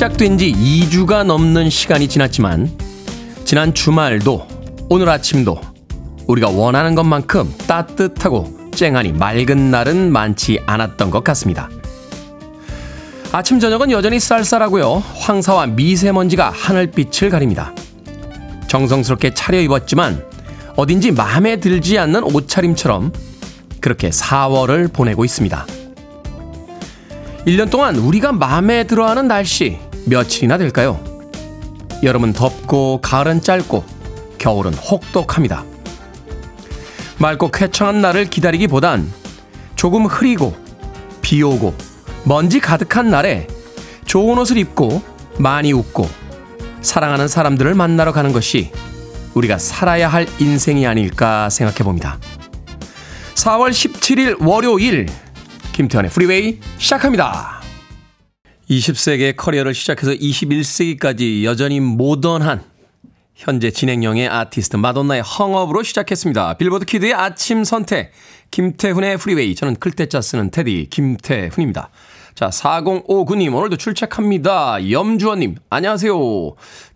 [0.00, 2.70] 4월이 시작된 지 2주가 넘는 시간이 지났지만
[3.44, 4.46] 지난 주말도
[4.88, 5.60] 오늘 아침도
[6.26, 11.68] 우리가 원하는 것만큼 따뜻하고 쨍하니 맑은 날은 많지 않았던 것 같습니다.
[13.30, 15.02] 아침 저녁은 여전히 쌀쌀하고요.
[15.16, 17.74] 황사와 미세먼지가 하늘빛을 가립니다.
[18.68, 20.24] 정성스럽게 차려 입었지만
[20.76, 23.12] 어딘지 마음에 들지 않는 옷차림처럼
[23.82, 25.66] 그렇게 4월을 보내고 있습니다.
[27.46, 31.00] 1년 동안 우리가 마음에 들어하는 날씨 며칠이나 될까요?
[32.02, 33.84] 여름은 덥고 가을은 짧고
[34.38, 35.64] 겨울은 혹독합니다.
[37.18, 39.10] 맑고 쾌청한 날을 기다리기보단
[39.76, 40.56] 조금 흐리고
[41.22, 41.74] 비 오고
[42.24, 43.46] 먼지 가득한 날에
[44.04, 45.02] 좋은 옷을 입고
[45.38, 46.08] 많이 웃고
[46.80, 48.72] 사랑하는 사람들을 만나러 가는 것이
[49.34, 52.18] 우리가 살아야 할 인생이 아닐까 생각해 봅니다.
[53.34, 55.06] 4월 17일 월요일
[55.72, 57.59] 김태훈의 프리웨이 시작합니다.
[58.70, 62.62] 20세기의 커리어를 시작해서 21세기까지 여전히 모던한
[63.34, 66.54] 현재 진행형의 아티스트 마돈나의 Hung Up으로 시작했습니다.
[66.54, 68.12] 빌보드 kid의 아침 선택
[68.52, 71.90] 김태훈의 프리웨이 저는 클 태 자 쓰는 테디 김태훈입니다.
[72.34, 74.90] 자, 4059님, 오늘도 출첵합니다.
[74.90, 76.14] 염주원님, 안녕하세요.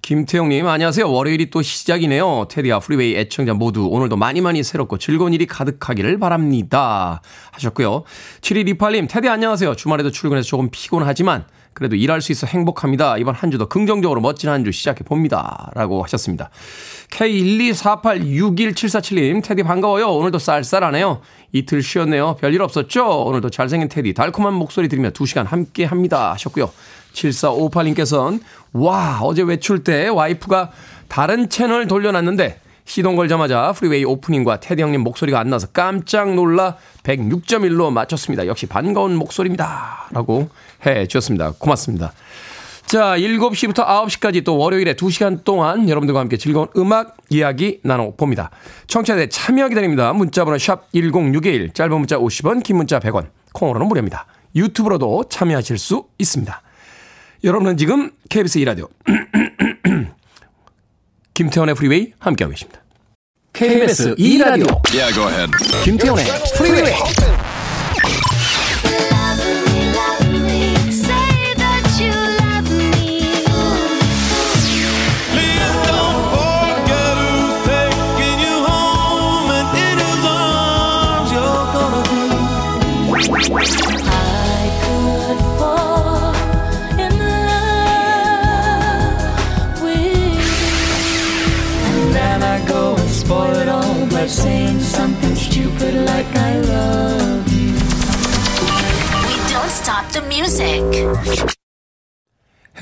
[0.01, 1.11] 김태용님, 안녕하세요.
[1.11, 2.47] 월요일이 또 시작이네요.
[2.51, 7.21] 테디와 프리웨이 애청자 모두 오늘도 많이 많이 새롭고 즐거운 일이 가득하기를 바랍니다.
[7.51, 8.05] 하셨고요.
[8.41, 9.75] 7128님, 테디 안녕하세요.
[9.75, 13.19] 주말에도 출근해서 조금 피곤하지만 그래도 일할 수 있어 행복합니다.
[13.19, 15.71] 이번 한 주도 긍정적으로 멋진 한 주 시작해 봅니다.
[15.75, 16.49] 라고 하셨습니다.
[17.11, 20.09] K124861747님, 테디 반가워요.
[20.09, 21.21] 오늘도 쌀쌀하네요.
[21.53, 22.37] 이틀 쉬었네요.
[22.41, 23.25] 별일 없었죠?
[23.25, 26.33] 오늘도 잘생긴 테디, 달콤한 목소리 들으며 2시간 함께 합니다.
[26.33, 26.71] 하셨고요.
[27.13, 28.41] 7458님께서는,
[28.73, 30.71] 와, 어제 외출 때 와이프가
[31.09, 37.91] 다른 채널 돌려놨는데, 시동 걸자마자 프리웨이 오프닝과 테디 형님 목소리가 안 나서 깜짝 놀라 106.1로
[37.91, 38.47] 맞췄습니다.
[38.47, 40.09] 역시 반가운 목소리입니다.
[40.11, 40.51] 라고
[40.87, 41.53] 해 주셨습니다.
[41.59, 42.13] 고맙습니다.
[42.87, 48.51] 자, 7시부터 9시까지 또 월요일에 2시간 동안 여러분들과 함께 즐거운 음악 이야기 나눠봅니다.
[48.87, 50.13] 청취자들 참여 기다립니다.
[50.13, 54.27] 문자번호 샵 1061, 짧은 문자 50원, 긴 문자 100원, 콩으로는 무료입니다.
[54.55, 56.63] 유튜브로도 참여하실 수 있습니다.
[57.43, 58.89] 여러분은 지금 KBS 2라디오
[61.35, 62.81] 김태원의 프리웨이 함께하고 계십니다.
[63.53, 65.47] KBS 2라디오 yeah,
[65.85, 66.25] 김태원의
[66.57, 66.95] 프리웨이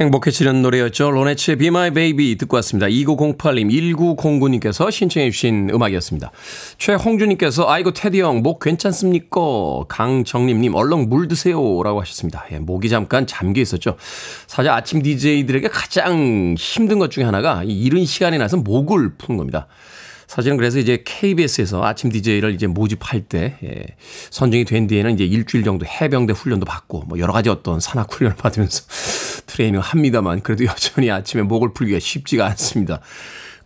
[0.02, 1.10] 행복해지는 노래였죠.
[1.12, 2.86] 로네츠의 Be My Baby 듣고 왔습니다.
[2.88, 6.32] 2908님, 1909님께서 신청해 주신 음악이었습니다.
[6.78, 9.40] 최홍주님께서 아이고 테디 형, 목 괜찮습니까?
[9.88, 11.82] 강정림님, 얼렁 물 드세요.
[11.82, 12.44] 라고 하셨습니다.
[12.50, 13.96] 예, 목이 잠깐 잠겨 있었죠.
[14.46, 19.68] 사실 아침 DJ들에게 가장 힘든 것 중에 하나가 이른 시간에 나서 목을 푸는 겁니다.
[20.32, 23.84] 사실은 그래서 이제 KBS에서 아침 DJ를 이제 모집할 때 예,
[24.30, 28.38] 선정이 된 뒤에는 이제 일주일 정도 해병대 훈련도 받고 뭐 여러 가지 어떤 산악 훈련을
[28.38, 28.84] 받으면서
[29.44, 33.00] 트레이닝을 합니다만 그래도 여전히 아침에 목을 풀기가 쉽지가 않습니다.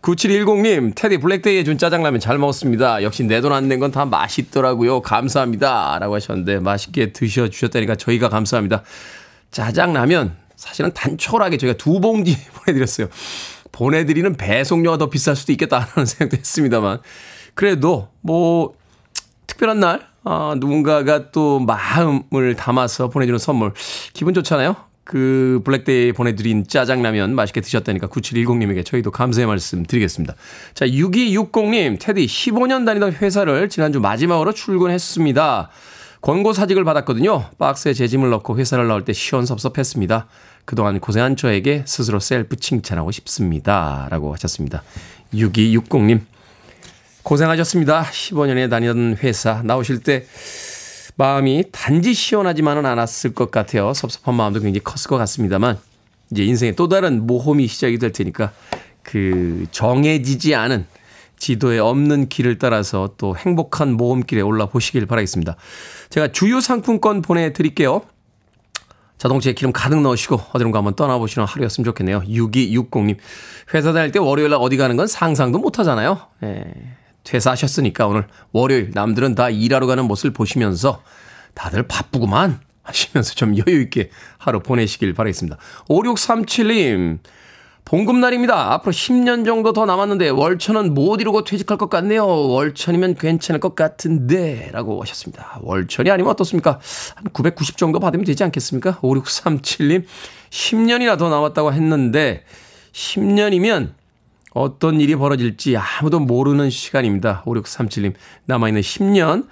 [0.01, 3.01] 9710님, 테디 블랙데이에 준 짜장라면 잘 먹었습니다.
[3.01, 5.01] 역시 내 돈 안 낸 건 다 맛있더라고요.
[5.01, 5.97] 감사합니다.
[5.99, 8.83] 라고 하셨는데 맛있게 드셔주셨다니까 저희가 감사합니다.
[9.51, 12.35] 짜장라면 사실은 단촐하게 저희가 두 봉지
[12.65, 13.07] 보내드렸어요.
[13.77, 16.99] 보내드리는 배송료가 더 비쌀 수도 있겠다는 생각도 했습니다만
[17.53, 18.73] 그래도 뭐
[19.45, 23.73] 특별한 날 아, 누군가가 또 마음을 담아서 보내주는 선물
[24.13, 24.75] 기분 좋잖아요.
[25.03, 30.33] 그 블랙데이 보내드린 짜장라면 맛있게 드셨다니까 9710님에게 저희도 감사의 말씀 드리겠습니다.
[30.73, 35.69] 자 6260님 테디 15년 다니던 회사를 지난주 마지막으로 출근했습니다.
[36.21, 37.51] 권고 사직을 받았거든요.
[37.57, 40.27] 박스에 제 짐을 넣고 회사를 나올 때 시원섭섭했습니다.
[40.67, 44.05] 그동안 고생한 저에게 스스로 셀프 칭찬하고 싶습니다.
[44.11, 44.83] 라고 하셨습니다.
[45.33, 46.19] 6260님.
[47.23, 48.03] 고생하셨습니다.
[48.03, 50.25] 15년에 다니던 회사 나오실 때
[51.15, 53.93] 마음이 단지 시원하지만은 않았을 것 같아요.
[53.93, 55.77] 섭섭한 마음도 굉장히 컸을 것 같습니다만
[56.31, 58.51] 이제 인생의 또 다른 모험이 시작이 될 테니까
[59.03, 60.85] 그 정해지지 않은
[61.39, 65.55] 지도에 없는 길을 따라서 또 행복한 모험길에 올라 보시길 바라겠습니다.
[66.09, 68.01] 제가 주유 상품권 보내드릴게요.
[69.17, 72.21] 자동차에 기름 가득 넣으시고 어디론가 한번 떠나보시는 하루였으면 좋겠네요.
[72.21, 73.17] 6260님.
[73.73, 76.19] 회사 다닐 때 월요일 날 어디 가는 건 상상도 못 하잖아요.
[76.43, 76.65] 예.
[77.23, 81.01] 퇴사하셨으니까 오늘 월요일 남들은 다 일하러 가는 모습을 보시면서
[81.53, 85.57] 다들 바쁘구만 하시면서 좀 여유있게 하루 보내시길 바라겠습니다.
[85.89, 87.19] 5637님,
[87.87, 88.73] 봉급날입니다.
[88.73, 92.25] 앞으로 10년 정도 더 남았는데 월천은 못 이루고 퇴직할 것 같네요.
[92.27, 95.59] 월천이면 괜찮을 것 같은데 라고 하셨습니다.
[95.61, 96.81] 월천이 아니면 어떻습니까?
[97.15, 98.99] 한 990 정도 받으면 되지 않겠습니까?
[98.99, 100.03] 5637님
[100.49, 102.43] 10년이나 더 남았다고 했는데
[102.91, 103.93] 10년이면
[104.51, 107.43] 어떤 일이 벌어질지 아무도 모르는 시간입니다.
[107.45, 109.47] 5637님 남아있는 10년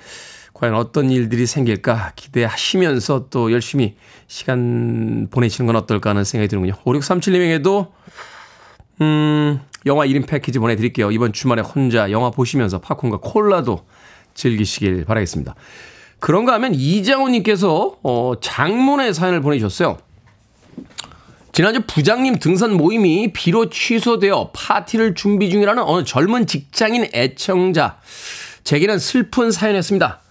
[0.55, 3.95] 과연 어떤 일들이 생길까 기대하시면서 또 열심히
[4.27, 6.75] 시간 보내시는 건 어떨까 하는 생각이 드는군요.
[6.85, 7.91] 5637님에게도
[9.01, 11.11] 음, 영화 1인 패키지 보내드릴게요.
[11.11, 13.85] 이번 주말에 혼자 영화 보시면서 팝콘과 콜라도
[14.33, 15.55] 즐기시길 바라겠습니다.
[16.19, 19.97] 그런가 하면 이장훈님께서 어, 장문의 사연을 보내주셨어요.
[21.51, 27.99] 지난주 부장님 등산 모임이 비로 취소되어 파티를 준비 중이라는 어느 젊은 직장인 애청자.
[28.63, 30.21] 제게는 슬픈 사연이었습니다.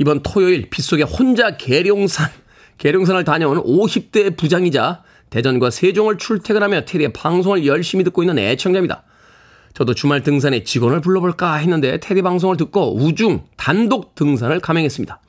[0.00, 2.30] 이번 토요일 빗속에 혼자 계룡산,
[2.78, 9.02] 계룡산을 다녀온 50대 부장이자 대전과 세종을 출퇴근하며 테디의 방송을 열심히 듣고 있는 애청자입니다.
[9.74, 15.20] 저도 주말 등산에 직원을 불러볼까 했는데 테디 방송을 듣고 우중 단독 등산을 감행했습니다.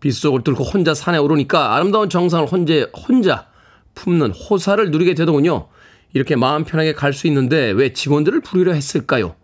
[0.00, 3.46] 빗속을 뚫고 혼자 산에 오르니까 아름다운 정상을 혼자, 혼자
[3.94, 5.68] 품는 호사를 누리게 되더군요.
[6.12, 9.36] 이렇게 마음 편하게 갈 수 있는데 왜 직원들을 부르려 했을까요?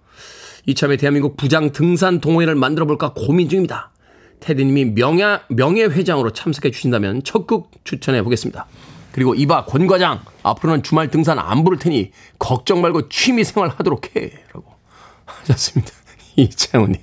[0.67, 3.93] 이참에 대한민국 부장 등산 동호회를 만들어 볼까 고민 중입니다.
[4.41, 8.67] 테디님이 명예, 명예회장으로 참석해 주신다면 적극 추천해 보겠습니다.
[9.13, 14.17] 그리고 이봐 권 과장 앞으로는 주말 등산 안 부를 테니 걱정 말고 취미 생활 하도록
[14.17, 14.67] 해 라고
[15.25, 15.93] 하셨습니다.
[16.37, 17.01] 이창훈님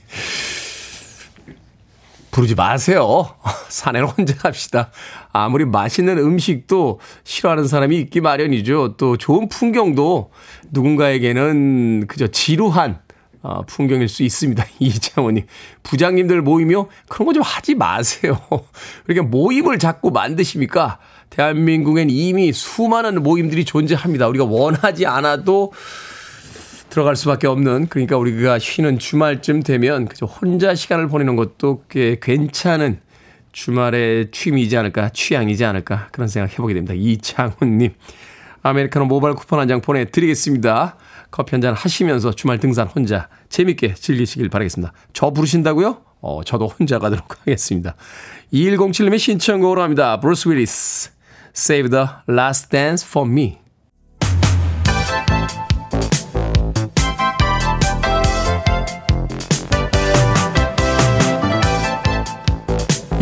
[2.32, 3.30] 부르지 마세요.
[3.70, 4.92] 산에는 혼자 갑시다.
[5.32, 8.96] 아무리 맛있는 음식도 싫어하는 사람이 있기 마련이죠.
[8.98, 10.32] 또 좋은 풍경도
[10.72, 13.00] 누군가에게는 그저 지루한
[13.48, 14.66] 어, 풍경일 수 있습니다.
[14.80, 15.46] 이창호님.
[15.84, 18.40] 부장님들 모이며 그런 거 좀 하지 마세요.
[19.06, 20.98] 그렇게 모임을 자꾸 만드십니까?
[21.30, 24.28] 대한민국엔 이미 수많은 모임들이 존재합니다.
[24.30, 25.72] 우리가 원하지 않아도
[26.90, 33.00] 들어갈 수밖에 없는 그러니까 우리가 쉬는 주말쯤 되면 그저 혼자 시간을 보내는 것도 꽤 괜찮은
[33.52, 36.94] 주말의 취미이지 않을까 취향이지 않을까 그런 생각 해보게 됩니다.
[36.96, 37.94] 이창훈님
[38.64, 40.96] 아메리카노 모바일 쿠폰 한 장 보내드리겠습니다.
[41.36, 44.94] 커피 한 잔 하시면서 주말 등산 혼자 재밌게 즐기시길 바라겠습니다.
[45.12, 45.98] 저 부르신다고요?
[46.22, 47.96] 어, 저도 혼자 가도록 하겠습니다.
[48.54, 50.18] 2107님의 신청곡으로 합니다.
[50.22, 51.12] 브루스 윌리스
[51.54, 53.58] Save the Last Dance for Me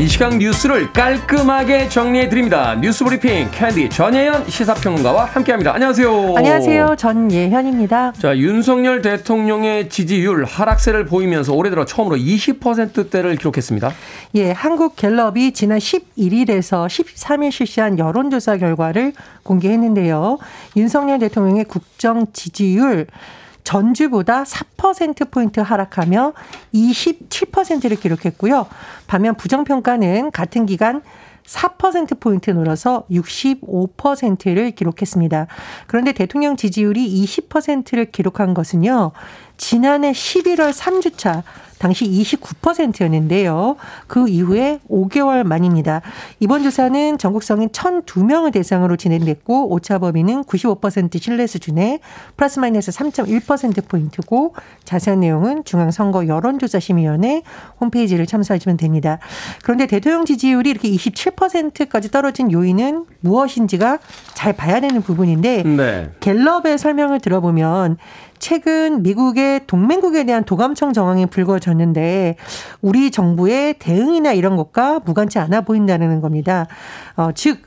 [0.04, 2.76] 이 시간 뉴스를 깔끔하게 정리해 드립니다.
[2.76, 5.74] 뉴스 브리핑 캔디 전예현 시사평론가와 함께합니다.
[5.74, 6.36] 안녕하세요.
[6.36, 6.96] 안녕하세요.
[6.98, 8.12] 전예현입니다.
[8.12, 13.94] 자 윤석열 대통령의 지지율 하락세를 보이면서 올해 들어 처음으로 20%대를 기록했습니다.
[14.36, 20.38] 예, 한국 갤럽이 지난 11일에서 13일 실시한 여론조사 결과를 공개했는데요.
[20.76, 23.08] 윤석열 대통령의 국정 지지율
[23.64, 26.34] 전주보다 4%포인트 하락하며
[26.74, 28.68] 27%를 기록했고요.
[29.08, 31.02] 반면 부정평가는 같은 기간
[31.46, 35.48] 4%포인트 늘어서 65%를 기록했습니다.
[35.88, 39.12] 그런데 대통령 지지율이 20%를 기록한 것은요,
[39.58, 41.44] 지난해 11월 3주차
[41.84, 43.76] 당시 29%였는데요.
[44.08, 46.02] 그 이후에 5개월 만입니다.
[46.40, 52.00] 이번 조사는 전국 성인 1,002명을 대상으로 진행됐고 오차 범위는 95% 신뢰 수준에
[52.38, 57.42] 플러스 마이너스 3.1%포인트고 자세한 내용은 중앙 선거 여론조사 심의위원회
[57.82, 59.20] 홈페이지를 참조하시면 됩니다.
[59.62, 64.00] 그런데 대통령 지지율이 이렇게 27%까지 떨어진 요인은 무엇인지가
[64.34, 66.12] 잘 봐야 되는 부분인데 네.
[66.22, 67.98] 갤럽의 설명을 들어보면
[68.44, 72.36] 최근 미국의 동맹국에 대한 도감청 정황이 불거졌는데
[72.82, 76.68] 우리 정부의 대응이나 이런 것과 무관치 않아 보인다는 겁니다.
[77.16, 77.62] 어, 즉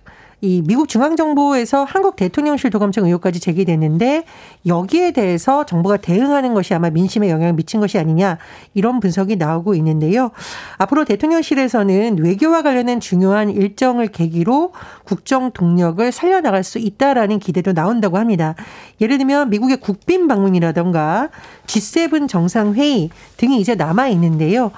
[0.47, 4.25] 이 미국 중앙정부에서 한국 대통령실 도감청 의혹까지 제기됐는데
[4.65, 8.39] 여기에 대해서 정부가 대응하는 것이 아마 민심에 영향을 미친 것이 아니냐
[8.73, 10.31] 이런 분석이 나오고 있는데요.
[10.79, 14.73] 앞으로 대통령실에서는 외교와 관련된 중요한 일정을 계기로
[15.05, 18.55] 국정 동력을 살려나갈 수 있다라는 기대도 나온다고 합니다.
[19.01, 21.31] 예를 들면 미국의 국빈 방문이라던가
[21.67, 24.71] G7 정상회의 등이 이제 남아 있는데요.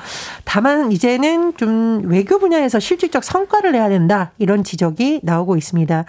[0.44, 6.04] 다만 이제는 좀 외교 분야에서 실질적 성과를 내야 된다 이런 지적이 나오고 있습니다.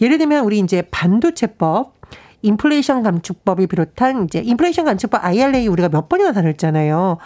[0.00, 1.98] 예를 들면 우리 이제 반도체법
[2.42, 7.18] 인플레이션 감축법을 비롯한 이제 인플레이션 감축법 IRA 우리가 몇 번이나 다뤘잖아요.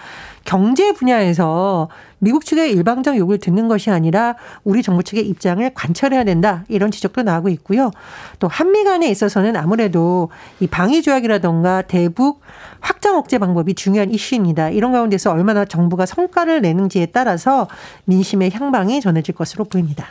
[0.45, 1.89] 경제 분야에서
[2.19, 6.65] 미국 측의 일방적 요구를 듣는 것이 아니라 우리 정부 측의 입장을 관철해야 된다.
[6.69, 7.91] 이런 지적도 나오고 있고요.
[8.39, 12.41] 또 한미 간에 있어서는 아무래도 이 방위 조약이라던가 대북
[12.81, 14.71] 확장 억제 방법이 중요한 이슈입니다.
[14.71, 17.69] 이런 가운데서 얼마나 정부가 성과를 내는지에 따라서
[18.07, 20.07] 민심의 향방이 전해질 것으로 보입니다.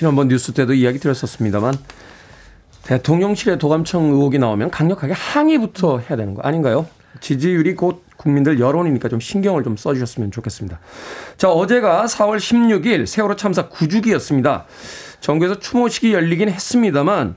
[0.00, 1.74] 지난번 뉴스 때도 이야기 드렸었습니다만
[2.84, 6.86] 대통령실의 도감청 의혹이 나오면 강력하게 항의부터 해야 되는 거 아닌가요?
[7.20, 10.80] 지지율이 곧 국민들 여론이니까 좀 신경을 좀 써주셨으면 좋겠습니다.
[11.36, 14.64] 자, 어제가 4월 16일 세월호 참사 9주기였습니다.
[15.20, 17.36] 전국에서 추모식이 열리긴 했습니다만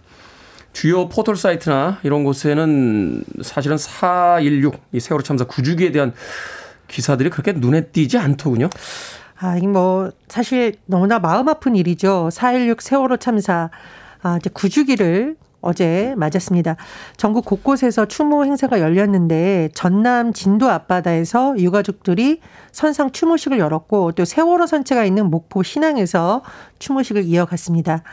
[0.72, 6.14] 주요 포털 사이트나 이런 곳에는 사실은 416, 이 세월호 참사 9주기에 대한
[6.88, 8.70] 기사들이 그렇게 눈에 띄지 않더군요.
[9.44, 12.30] 아, 이 뭐, 사실 너무나 마음 아픈 일이죠.
[12.32, 13.70] 4.16 세월호 참사.
[14.22, 16.76] 아, 이제 9주기를 어제 맞았습니다.
[17.16, 22.42] 전국 곳곳에서 추모 행사가 열렸는데 전남 진도 앞바다에서 유가족들이
[22.74, 26.42] 선상 추모식을 열었고 또 세월호 선체가 있는 목포 신항에서
[26.80, 28.04] 추모식을 이어갔습니다.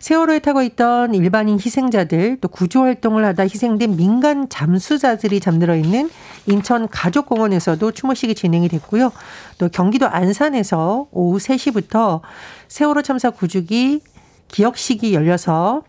[0.00, 6.10] 세월호에 타고 있던 일반인 희생자들 또 구조 활동을 하다 희생된 민간 잠수자들이 잠들어 있는
[6.46, 9.12] 인천 가족공원에서도 추모식이 진행이 됐고요.
[9.58, 12.20] 또 경기도 안산에서 오후 3시부터
[12.66, 14.00] 세월호 참사 구주기
[14.48, 15.82] 기억식이 열려서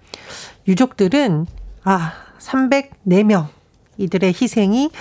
[0.67, 1.45] 유족들은
[1.83, 3.47] 아 304명
[3.97, 4.91] 이들의 희생이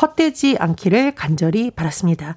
[0.00, 2.36] 헛되지 않기를 간절히 바랐습니다.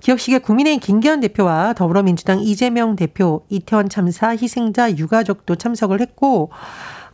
[0.00, 6.50] 기억식에 국민의힘 김기현 대표와 더불어민주당 이재명 대표, 이태원 참사 희생자 유가족도 참석을 했고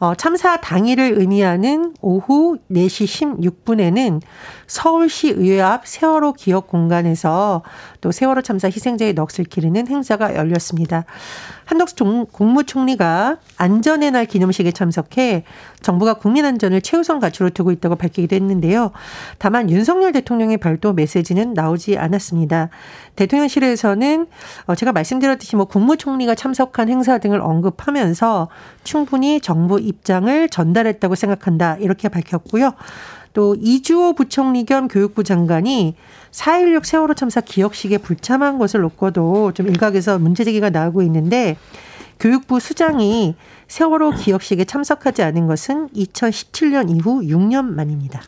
[0.00, 4.22] 어, 참사 당일을 의미하는 오후 4시 16분에는
[4.66, 7.62] 서울시 의회 앞 세월호 기억 공간에서
[8.00, 11.04] 또 세월호 참사 희생자의 넋을 기르는 행사가 열렸습니다.
[11.70, 15.44] 한덕수 국무총리가 안전의 날 기념식에 참석해
[15.80, 18.90] 정부가 국민 안전을 최우선 가치로 두고 있다고 밝히기도 했는데요.
[19.38, 22.70] 다만 윤석열 대통령의 별도 메시지는 나오지 않았습니다.
[23.14, 24.26] 대통령실에서는
[24.66, 28.48] 어, 제가 말씀드렸듯이 뭐 국무총리가 참석한 행사 등을 언급하면서
[28.82, 32.72] 충분히 정부 입장을 전달했다고 생각한다 이렇게 밝혔고요.
[33.32, 35.94] 또 이주호 부총리 겸 교육부 장관이
[36.32, 41.56] 4.16 세월호 참사 기억식에 불참한 것을 놓고도 좀 일각에서 문제 제기가 나오고 있는데
[42.18, 43.34] 교육부 수장이
[43.68, 48.20] 세월호 기억식에 참석하지 않은 것은 2017년 이후 6년 만입니다.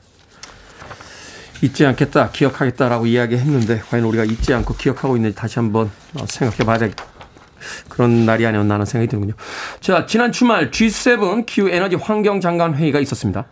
[1.63, 5.91] 잊지 않겠다, 기억하겠다라고 이야기했는데 과연 우리가 잊지 않고 기억하고 있는지 다시 한번
[6.27, 6.91] 생각해 봐야
[7.89, 9.35] 그런 날이 아니었나 하는 생각이 드는군요.
[9.81, 13.47] 자, 지난 주말 G7 기후 에너지 환경 장관 회의가 있었습니다.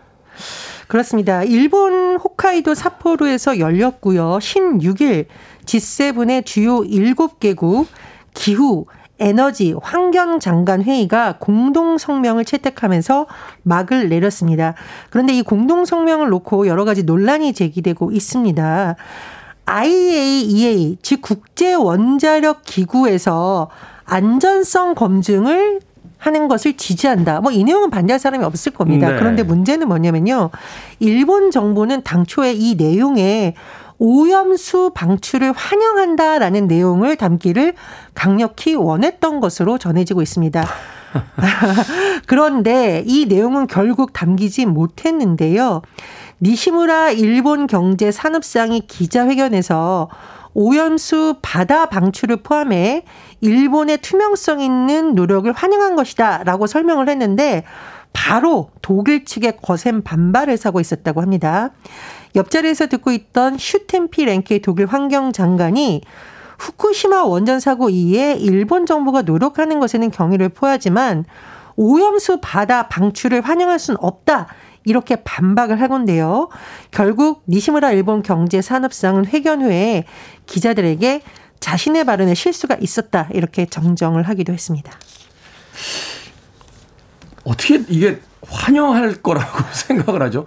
[0.90, 1.44] 그렇습니다.
[1.44, 4.38] 일본 홋카이도 삿포로에서 열렸고요.
[4.40, 5.26] 16일
[5.64, 7.87] G7의 주요 7개국
[8.35, 8.87] 기후
[9.20, 13.28] 에너지 환경 장관 회의가 공동 성명을 채택하면서
[13.62, 14.75] 막을 내렸습니다.
[15.11, 18.97] 그런데 이 공동 성명을 놓고 여러 가지 논란이 제기되고 있습니다.
[19.66, 23.70] IAEA 즉 국제 원자력 기구에서
[24.06, 25.78] 안전성 검증을
[26.21, 27.41] 하는 것을 지지한다.
[27.41, 29.11] 뭐 이 내용은 반대할 사람이 없을 겁니다.
[29.11, 29.17] 네.
[29.17, 30.50] 그런데 문제는 뭐냐면요.
[31.00, 33.55] 일본 정부는 당초에 이 내용에
[33.99, 37.75] 오염수 방출을 환영한다라는 내용을 담기를
[38.15, 40.67] 강력히 원했던 것으로 전해지고 있습니다.
[42.27, 45.83] 그런데 이 내용은 결국 담기지 못했는데요.
[46.41, 50.09] 니시무라 일본 경제 산업상이 기자회견에서
[50.54, 53.04] 오염수 바다 방출을 포함해
[53.40, 57.64] 일본의 투명성 있는 노력을 환영한 것이다 라고 설명을 했는데
[58.12, 61.71] 바로 독일 측의 거센 반발을 사고 있었다고 합니다.
[62.35, 66.02] 옆자리에서 듣고 있던 슈템피 랭케 독일 환경장관이
[66.59, 71.25] 후쿠시마 원전 사고 이후에 일본 정부가 노력하는 것에는 경의를 표하지만
[71.76, 74.49] 오염수 바다 방출을 환영할 수는 없다.
[74.84, 76.49] 이렇게 반박을 하건데요.
[76.90, 80.04] 결국 니시무라 일본 경제산업상은 회견 후에
[80.46, 81.22] 기자들에게
[81.60, 84.92] 자신의 발언에 실수가 있었다 이렇게 정정을 하기도 했습니다.
[87.44, 90.46] 어떻게 이게 환영할 거라고 생각을 하죠?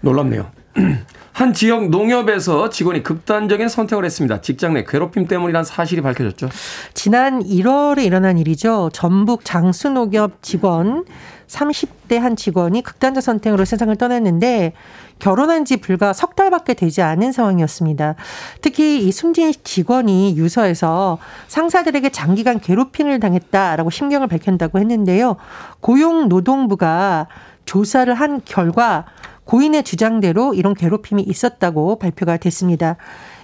[0.00, 0.50] 놀랍네요.
[1.32, 4.42] 한 지역 농협에서 직원이 극단적인 선택을 했습니다.
[4.42, 6.50] 직장 내 괴롭힘 때문이란 사실이 밝혀졌죠.
[6.92, 8.90] 지난 1월에 일어난 일이죠.
[8.92, 11.04] 전북 장수농협 직원
[11.50, 14.72] 30대 한 직원이 극단적 선택으로 세상을 떠났는데
[15.18, 18.14] 결혼한 지 불과 석 달밖에 되지 않은 상황이었습니다.
[18.62, 25.36] 특히 이 숨진 직원이 유서에서 상사들에게 장기간 괴롭힘을 당했다라고 심경을 밝힌다고 했는데요.
[25.80, 27.26] 고용노동부가
[27.64, 29.04] 조사를 한 결과
[29.44, 32.96] 고인의 주장대로 이런 괴롭힘이 있었다고 발표가 됐습니다.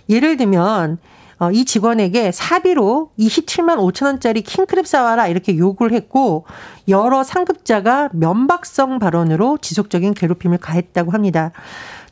[0.08, 0.98] 예를 들면
[1.38, 6.46] 어, 이 직원에게 사비로 27만 5천 원짜리 킹크랩 사와라 이렇게 요구를 했고
[6.88, 11.52] 여러 상급자가 면박성 발언으로 지속적인 괴롭힘을 가했다고 합니다.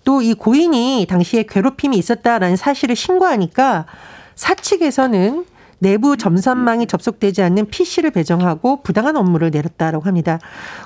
[0.05, 3.87] 또 이 고인이 당시에 괴롭힘이 있었다라는 사실을 신고하니까
[4.35, 5.47] 사측에서는
[5.85, 10.39] 내부 점선망이 접속되지 않는 PC를 배정하고 부당한 업무를 내렸다라고 합니다.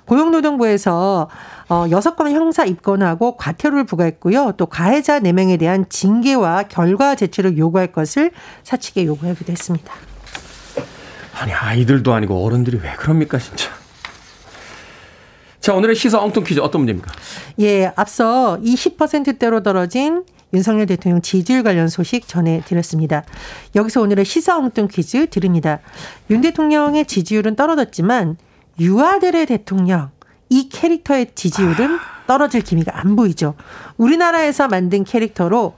[0.06, 1.30] 고용노동부에서
[1.68, 4.54] 어, 6건 형사 입건하고 과태료를 부과했고요.
[4.56, 8.32] 또 가해자 4명에 대한 징계와 결과 제출을 요구할 것을
[8.64, 9.92] 사측에 요구하기도 했습니다.
[11.40, 13.70] 아니, 아이들도 아니고 어른들이 왜 그럽니까, 진짜.
[15.60, 17.12] 자, 오늘의 시사 엉뚱 퀴즈 어떤 문제입니까?
[17.60, 23.24] 예, 앞서 이 10%대로 떨어진 윤석열 대통령 지지율 관련 소식 전해드렸습니다.
[23.74, 25.80] 여기서 오늘의 시사 엉뚱 퀴즈 드립니다.
[26.30, 28.36] 윤 대통령의 지지율은 떨어졌지만
[28.80, 30.10] 유아들의 대통령
[30.48, 33.54] 이 캐릭터의 지지율은 떨어질 기미가 안 보이죠.
[33.96, 35.74] 우리나라에서 만든 캐릭터로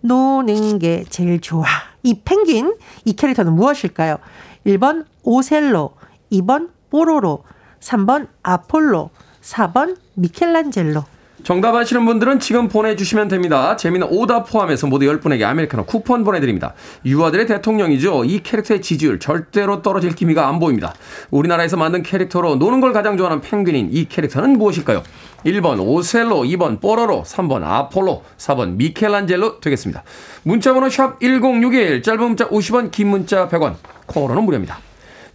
[0.00, 1.66] 노는 게 제일 좋아.
[2.02, 4.18] 이 펭귄 이 캐릭터는 무엇일까요?
[4.66, 5.94] 1번 오셀로,
[6.32, 7.44] 2번 뽀로로,
[7.80, 9.10] 3번 아폴로,
[9.42, 11.04] 4번 미켈란젤로.
[11.46, 13.76] 정답 아시는 분들은 지금 보내주시면 됩니다.
[13.76, 16.74] 재미는 오답 포함해서 모두 10분에게 아메리카노 쿠폰 보내드립니다.
[17.04, 18.24] 유아들의 대통령이죠.
[18.24, 20.92] 이 캐릭터의 지지율 절대로 떨어질 기미가 안 보입니다.
[21.30, 25.04] 우리나라에서 만든 캐릭터로 노는 걸 가장 좋아하는 펭귄인 이 캐릭터는 무엇일까요?
[25.44, 30.02] 1번 오셀로, 2번 뽀로로, 3번 아폴로, 4번 미켈란젤로 되겠습니다.
[30.42, 33.76] 문자번호 샵 1061, 짧은 문자 50원, 긴 문자 100원,
[34.06, 34.80] 콩으로는 무료입니다.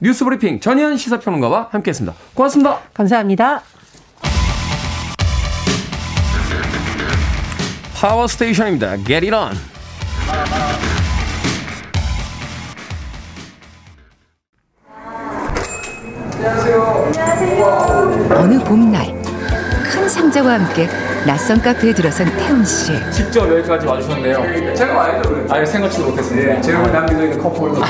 [0.01, 2.13] 뉴스 브리핑 전예현 시사평론가와 함께했습니다.
[2.33, 2.79] 고맙습니다.
[2.93, 3.63] 감사합니다.
[8.01, 8.97] 파워 스테이션입니다.
[9.05, 9.55] Get it on.
[18.35, 19.05] 어느 봄날
[19.83, 20.89] 큰 상자와 함께
[21.27, 22.93] 낯선 카페에 들어선 태훈 씨.
[23.11, 24.73] 직접 여기까지 와주셨네요.
[24.73, 25.45] 제가 와야죠.
[25.51, 26.53] 아예 생각지도 못했습니다.
[26.55, 27.81] 네, 제가 남겨져 있는 컵홀더.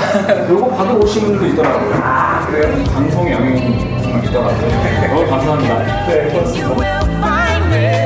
[0.49, 2.01] 요거 받아 오신 분들도 있더라고요.
[2.03, 2.83] 아, 그래요?
[2.83, 5.07] 방송의 영향이 정말 있더라고요.
[5.07, 6.07] 너무 감사합니다.
[6.07, 8.00] 네, 고맙습니다.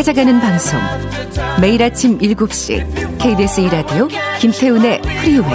[0.00, 0.80] 찾아가는 방송.
[1.60, 4.08] 매일 아침 7시 KBS 2라디오
[4.40, 5.50] 김태훈의 프리웨이.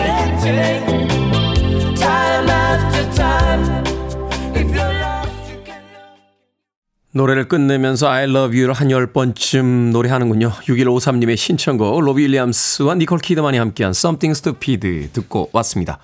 [7.11, 10.51] 노래를 끝내면서 I love you를 한 10번쯤 노래하는군요.
[10.51, 15.97] 6153님의 신청곡 로비 윌리엄스와 니콜 키드만이 함께한 Something Stupid 듣고 왔습니다.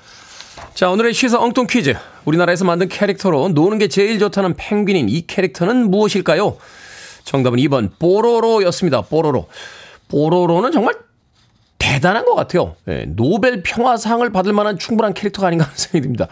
[0.73, 1.93] 자, 오늘의 시사 엉뚱 퀴즈.
[2.25, 6.57] 우리나라에서 만든 캐릭터로 노는 게 제일 좋다는 펭귄인 이 캐릭터는 무엇일까요?
[7.23, 9.01] 정답은 2번 뽀로로였습니다.
[9.01, 9.47] 뽀로로.
[10.09, 10.95] 뽀로로는 정말
[11.77, 12.75] 대단한 것 같아요.
[12.87, 16.27] 예, 노벨 평화상을 받을 만한 충분한 캐릭터가 아닌가 하는 생각이 듭니다.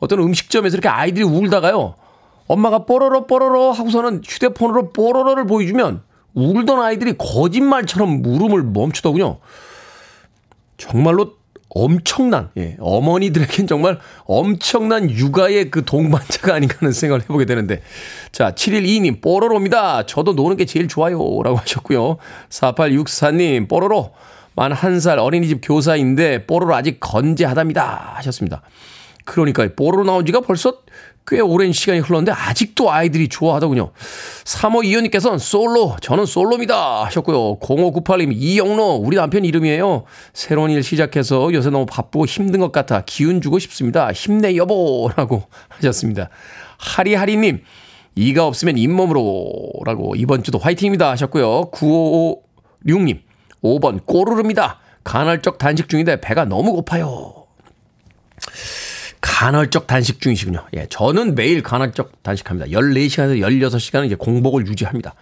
[0.00, 1.94] 어떤 음식점에서 이렇게 아이들이 울다가요.
[2.46, 6.02] 엄마가 뽀로로 뽀로로 하고서는 휴대폰으로 뽀로로를 보여주면
[6.34, 9.38] 울던 아이들이 거짓말처럼 물음을 멈추더군요.
[10.78, 11.37] 정말로
[11.70, 17.82] 엄청난, 예, 어머니들에겐 정말 엄청난 육아의 그 동반자가 아닌가 하는 생각을 해보게 되는데.
[18.32, 20.06] 자, 712님, 뽀로로입니다.
[20.06, 21.18] 저도 노는 게 제일 좋아요.
[21.42, 22.16] 라고 하셨고요.
[22.50, 24.12] 4864님, 뽀로로.
[24.54, 28.14] 만 한 살 어린이집 교사인데 뽀로로 아직 건재하답니다.
[28.16, 28.62] 하셨습니다.
[29.24, 30.78] 그러니까 뽀로로 나온 지가 벌써
[31.28, 33.90] 꽤 오랜 시간이 흘렀는데 아직도 아이들이 좋아하더군요.
[34.44, 37.58] 3호 이호님께서는 솔로, 저는 솔로입니다 하셨고요.
[37.58, 40.04] 0598님, 이영로, 우리 남편 이름이에요.
[40.32, 44.10] 새로운 일 시작해서 요새 너무 바쁘고 힘든 것 같아 기운 주고 싶습니다.
[44.12, 46.30] 힘내 여보 라고 하셨습니다.
[46.78, 47.62] 하리하리님,
[48.14, 49.52] 이가 없으면 잇몸으로
[49.84, 51.70] 라고 이번 주도 화이팅입니다 하셨고요.
[51.72, 53.20] 9556님,
[53.62, 54.80] 5번 꼬르릅니다.
[55.04, 57.46] 간헐적 단식 중인데 배가 너무 고파요.
[59.20, 60.64] 간헐적 단식 중이시군요.
[60.76, 62.70] 예, 저는 매일 간헐적 단식합니다.
[62.70, 65.14] 14시간에서 16시간은 이제 공복을 유지합니다.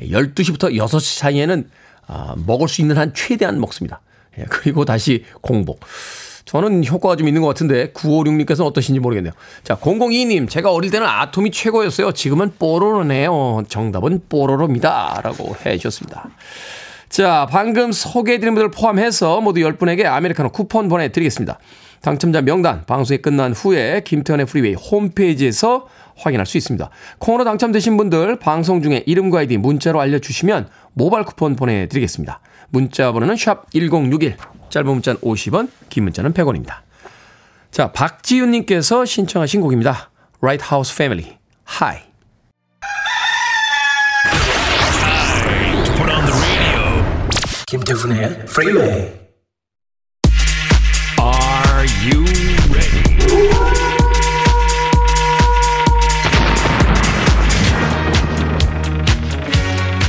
[0.00, 1.68] 예, 12시부터 6시 사이에는
[2.06, 4.00] 아, 먹을 수 있는 한 최대한 먹습니다.
[4.38, 5.80] 예, 그리고 다시 공복.
[6.48, 9.34] 저는 효과가 좀 있는 것 같은데 956님께서는 어떠신지 모르겠네요.
[9.64, 12.12] 자, 002님, 제가 어릴 때는 아톰이 최고였어요.
[12.12, 13.64] 지금은 뽀로로네요.
[13.68, 15.20] 정답은 뽀로로입니다.
[15.22, 16.30] 라고 해 주셨습니다.
[17.10, 21.58] 자, 방금 소개해드린 분들 포함해서 모두 10분에게 아메리카노 쿠폰 보내드리겠습니다.
[22.02, 26.90] 당첨자 명단 방송이 끝난 후에 김태훈의 프리웨이 홈페이지에서 확인할 수 있습니다.
[27.18, 32.40] 콩으로 당첨되신 분들 방송 중에 이름과 아이디 문자로 알려주시면 모바일 쿠폰 보내드리겠습니다.
[32.70, 34.36] 문자 번호는 샵 1061,
[34.70, 36.80] 짧은 문자는 50원, 긴 문자는 100원입니다.
[37.70, 40.10] 자, 박지윤님께서 신청하신 곡입니다.
[40.40, 41.36] Lighthouse Family,
[41.80, 42.08] High.
[47.66, 49.27] 김태훈의 프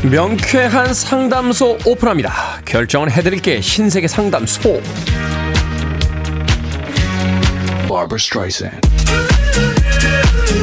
[0.03, 2.61] 명쾌한 상담소 오픈합니다.
[2.63, 4.81] 결정을 해드릴게 신세계 상담소.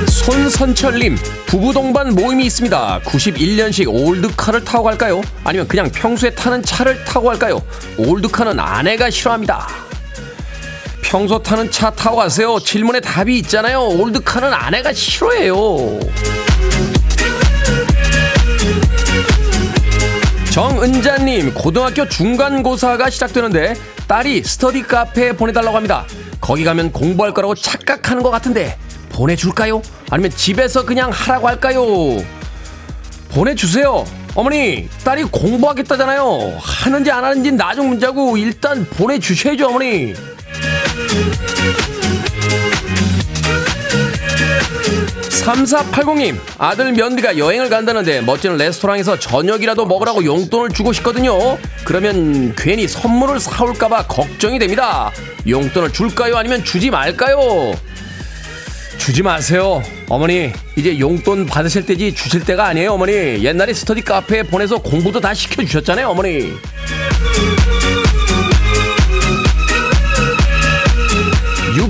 [0.09, 3.01] 손선철님, 부부 동반 모임이 있습니다.
[3.05, 5.21] 91년식 올드카를 타고 갈까요?
[5.45, 7.61] 아니면 그냥 평소에 타는 차를 타고 갈까요?
[7.99, 9.69] 올드카는 아내가 싫어합니다.
[11.03, 12.59] 평소 타는 차 타고 가세요.
[12.59, 13.83] 질문에 답이 있잖아요.
[13.87, 16.01] 올드카는 아내가 싫어해요.
[20.57, 23.75] 정은자님, 고등학교 중간고사가 시작되는데
[24.09, 26.07] 딸이 스터디 카페에 보내달라고 합니다.
[26.41, 28.79] 거기 가면 공부할 거라고 착각하는 것 같은데
[29.11, 29.83] 보내줄까요?
[30.09, 31.85] 아니면 집에서 그냥 하라고 할까요?
[33.33, 34.07] 보내주세요.
[34.35, 36.57] 어머니, 딸이 공부하겠다잖아요.
[36.59, 40.15] 하는지 안 하는지 나중 문자고 일단 보내주셔야죠, 어머니.
[45.43, 51.59] 3480님, 아들 면디가 여행을 간다는데 멋진 레스토랑에서 저녁이라도 먹으라고 용돈을 주고 싶거든요.
[51.85, 55.13] 그러면 괜히 선물을 사올까봐 걱정이 됩니다.
[55.47, 56.37] 용돈을 줄까요?
[56.37, 57.75] 아니면 주지 말까요?
[58.99, 59.83] 주지 마세요.
[60.09, 63.13] 어머니, 이제 용돈 받으실 때지 주실 때가 아니에요, 어머니.
[63.45, 66.55] 옛날에 스터디 카페에 보내서 공부도 다 시켜주셨잖아요, 어머니.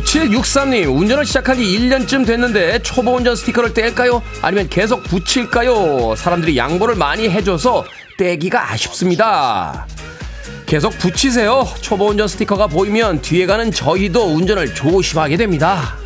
[0.06, 4.22] 6763님, 운전을 시작한 지 1년쯤 됐는데 초보 운전 스티커를 뗄까요?
[4.40, 6.14] 아니면 계속 붙일까요?
[6.16, 7.84] 사람들이 양보를 많이 해줘서
[8.16, 9.86] 떼기가 아쉽습니다.
[10.64, 11.66] 계속 붙이세요.
[11.80, 15.96] 초보 운전 스티커가 보이면 뒤에 가는 저희도 운전을 조심하게 됩니다.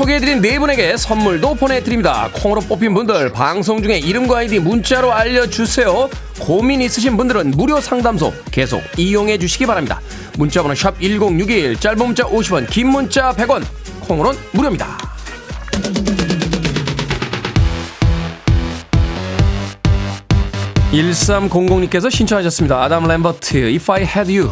[0.00, 2.30] 소개해드린 네 분에게 선물도 보내드립니다.
[2.32, 6.08] 콩으로 뽑힌 분들 방송 중에 이름과 아이디 문자로 알려주세요.
[6.38, 10.00] 고민 있으신 분들은 무료 상담소 계속 이용해 주시기 바랍니다.
[10.38, 13.62] 문자번호 샵 1061, 짧은 문자 50원, 긴 문자 100원,
[14.00, 14.96] 콩으로는 무료입니다.
[20.92, 24.50] (1300님께서) 신청하셨습니다 아담 램버트 If I Had You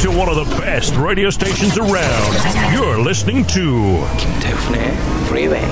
[0.00, 2.32] to one of the best radio stations around.
[2.72, 5.66] You're listening to 김태훈의 Freeway.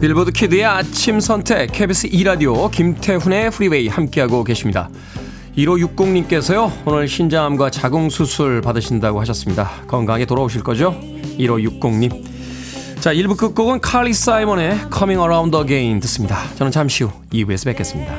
[0.00, 4.88] 빌보드 kid의 아침 선택 KBS 2 라디오 김태훈의 프리웨이 함께하고 계십니다.
[5.56, 6.70] 1560님께서요.
[6.86, 9.82] 오늘 신장암과 자궁 수술 받으신다고 하셨습니다.
[9.88, 10.94] 건강하게 돌아오실 거죠?
[11.38, 12.33] 1560님.
[13.04, 16.38] 자 1부 끝곡은 칼리 사이먼의 Coming Around Again 듣습니다.
[16.54, 18.16] 저는 잠시 후 2부에서 뵙겠습니다.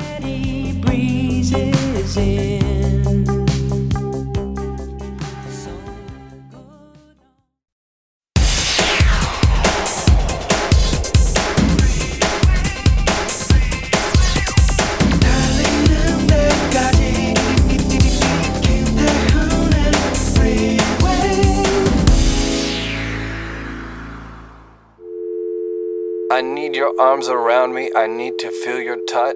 [26.86, 27.90] Your arms around me.
[27.96, 29.34] I need to feel your touch.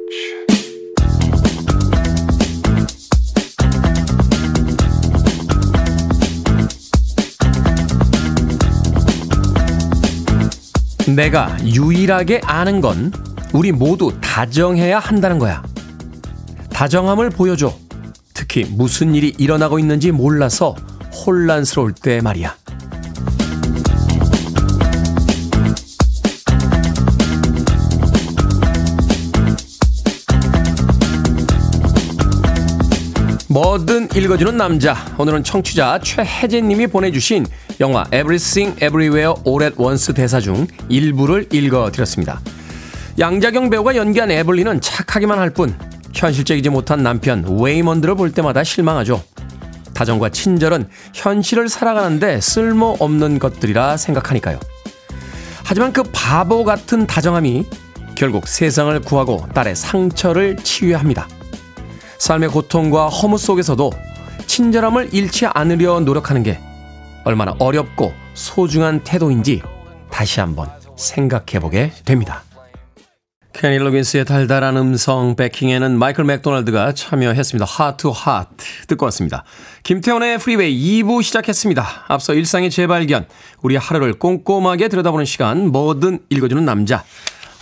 [11.08, 13.12] 내가 유일하게 아는 건
[13.52, 15.64] 우리 모두 다정해야 한다는 거야.
[16.72, 17.74] 다정함을 보여줘.
[18.32, 20.76] 특히 무슨 일이 일어나고 있는지 몰라서
[21.26, 22.59] 혼란스러울 때 말이야.
[33.50, 34.94] 뭐든 읽어주는 남자.
[35.18, 37.44] 오늘은 청취자 최혜진님이 보내주신
[37.80, 42.40] 영화 Everything Everywhere All at Once 대사 중 일부를 읽어드렸습니다.
[43.18, 45.76] 양자경 배우가 연기한 에블리는 착하기만 할 뿐
[46.14, 49.20] 현실적이지 못한 남편 웨이먼드를 볼 때마다 실망하죠.
[49.94, 54.60] 다정과 친절은 현실을 살아가는데 쓸모없는 것들이라 생각하니까요.
[55.64, 57.66] 하지만 그 바보 같은 다정함이
[58.14, 61.26] 결국 세상을 구하고 딸의 상처를 치유합니다.
[62.20, 63.90] 삶의 고통과 허무 속에서도
[64.46, 66.60] 친절함을 잃지 않으려 노력하는 게
[67.24, 69.62] 얼마나 어렵고 소중한 태도인지
[70.10, 72.42] 다시 한번 생각해 보게 됩니다.
[73.54, 77.64] 케니 로긴스의 달달한 음성 backing에는 마이클 맥도날드가 참여했습니다.
[77.64, 79.44] 하트 하트 듣고 왔습니다.
[79.82, 82.04] 김태훈의 프리웨이 2부 시작했습니다.
[82.08, 83.26] 앞서 일상의 재발견,
[83.62, 87.02] 우리 하루를 꼼꼼하게 들여다보는 시간, 뭐든 읽어주는 남자.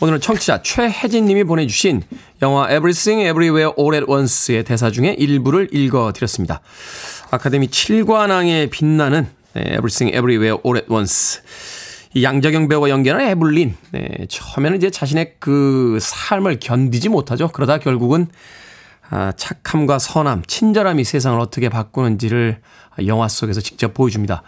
[0.00, 2.02] 오늘은 청취자 최혜진 님이 보내주신
[2.40, 6.60] 영화 Everything Everywhere All at Once의 대사 중에 일부를 읽어드렸습니다.
[7.32, 11.40] 아카데미 7관왕에 빛나는 Everything Everywhere All at Once.
[12.14, 13.74] 이 양자경 배우가 연기하는 에블린.
[13.90, 17.48] 네, 처음에는 이제 자신의 그 삶을 견디지 못하죠.
[17.48, 18.28] 그러다 결국은
[19.10, 22.60] 아, 착함과 선함, 친절함이 세상을 어떻게 바꾸는지를
[23.06, 24.42] 영화 속에서 직접 보여줍니다.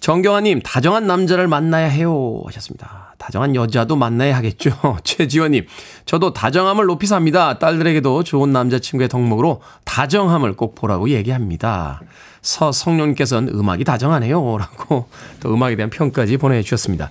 [0.00, 2.40] 정경아님, 다정한 남자를 만나야 해요.
[2.46, 3.14] 하셨습니다.
[3.18, 4.70] 다정한 여자도 만나야 하겠죠.
[5.04, 5.66] 최지원님,
[6.04, 7.58] 저도 다정함을 높이 삽니다.
[7.58, 12.00] 딸들에게도 좋은 남자친구의 덕목으로 다정함을 꼭 보라고 얘기합니다.
[12.42, 14.58] 서성룡께서는 음악이 다정하네요.
[14.58, 15.08] 라고
[15.40, 17.10] 또 음악에 대한 평까지 보내주셨습니다.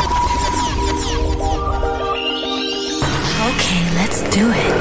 [4.21, 4.73] Let's do it.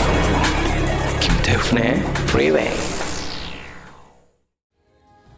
[1.21, 2.71] 김태훈의 Freeway.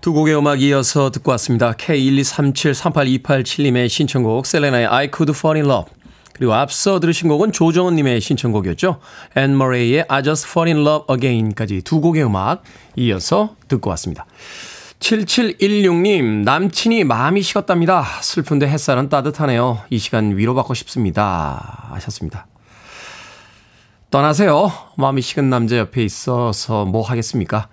[0.00, 1.72] 두 곡의 음악 이어서 듣고 왔습니다.
[1.72, 5.92] K123738287님의 신청곡 셀레나의 I Could Fall in Love
[6.32, 8.98] 그리고 앞서 들으신 곡은 조정은님의 신청곡이었죠.
[9.36, 12.64] 앤 머레이의 I Just Fall in Love Again까지 두 곡의 음악
[12.96, 14.26] 이어서 듣고 왔습니다.
[14.98, 18.04] 7716님, 남친이 마음이 식었답니다.
[18.22, 19.82] 슬픈데 햇살은 따뜻하네요.
[19.90, 21.90] 이 시간 위로받고 싶습니다.
[21.92, 22.48] 하셨습니다.
[24.12, 24.70] 떠나세요.
[24.98, 27.68] 마음이 식은 남자 옆에 있어서 뭐 하겠습니까?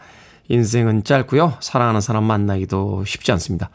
[0.47, 1.57] 인생은 짧고요.
[1.59, 3.69] 사랑하는 사람 만나기도 쉽지 않습니다.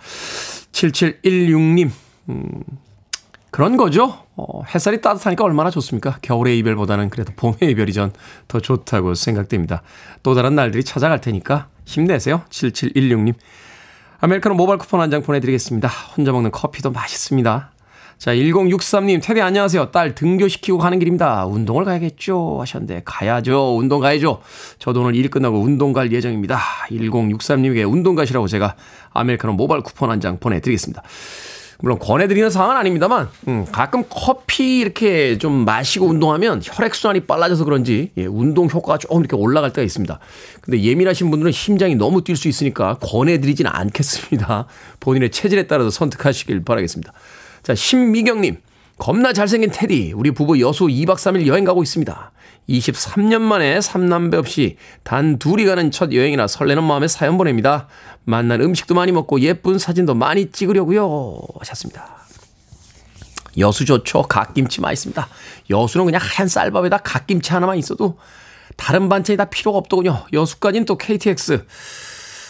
[0.73, 1.91] 7716님,
[2.31, 2.63] 음,
[3.51, 4.19] 그런 거죠.
[4.35, 6.17] 어, 햇살이 따뜻하니까 얼마나 좋습니까?
[6.23, 8.13] 겨울의 이별보다는 그래도 봄의 이별이 전
[8.49, 9.83] 더 좋다고 생각됩니다.
[10.23, 12.45] 또 다른 날들이 찾아갈 테니까 힘내세요.
[12.49, 13.35] 7716님.
[14.21, 15.87] 아메리카노 모바일 쿠폰 한 장 보내드리겠습니다.
[16.17, 17.73] 혼자 먹는 커피도 맛있습니다.
[18.25, 19.91] 자, 1063님, 테디 안녕하세요.
[19.91, 21.45] 딸 등교시키고 가는 길입니다.
[21.45, 22.57] 운동을 가야겠죠?
[22.59, 23.77] 하셨는데, 가야죠.
[23.77, 24.41] 운동 가야죠.
[24.79, 26.59] 저도 오늘 일 끝나고 운동 갈 예정입니다.
[26.89, 28.77] 1063님에게 운동 가시라고 제가
[29.13, 31.03] 아메리카노 모바일 쿠폰 한 장 보내드리겠습니다.
[31.81, 38.25] 물론 권해드리는 상황은 아닙니다만, 음, 가끔 커피 이렇게 좀 마시고 운동하면 혈액순환이 빨라져서 그런지, 예,
[38.25, 40.19] 운동 효과가 조금 이렇게 올라갈 때가 있습니다.
[40.63, 44.65] 근데 예민하신 분들은 심장이 너무 뛸 수 있으니까 권해드리진 않겠습니다.
[45.01, 47.13] 본인의 체질에 따라서 선택하시길 바라겠습니다.
[47.65, 48.59] 자, 신미경님.
[48.99, 50.13] 겁나 잘생긴 테디.
[50.15, 52.33] 우리 부부 여수 2박 3일 여행 가고 있습니다.
[52.69, 57.89] 23년 만에 삼남배 없이 단 둘이 가는 첫 여행이라 설레는 마음에 사연 보냅니다.
[58.25, 61.41] 만난 음식도 많이 먹고 예쁜 사진도 많이 찍으려고요.
[61.61, 62.19] 하셨습니다.
[63.59, 64.25] 여수 좋죠.
[64.25, 65.27] 갓김치 맛있습니다.
[65.71, 68.19] 여수는 그냥 하얀 쌀밥에다 갓김치 하나만 있어도
[68.77, 70.25] 다른 반찬이 다 필요가 없더군요.
[70.33, 71.65] 여수까지는 또 KTX.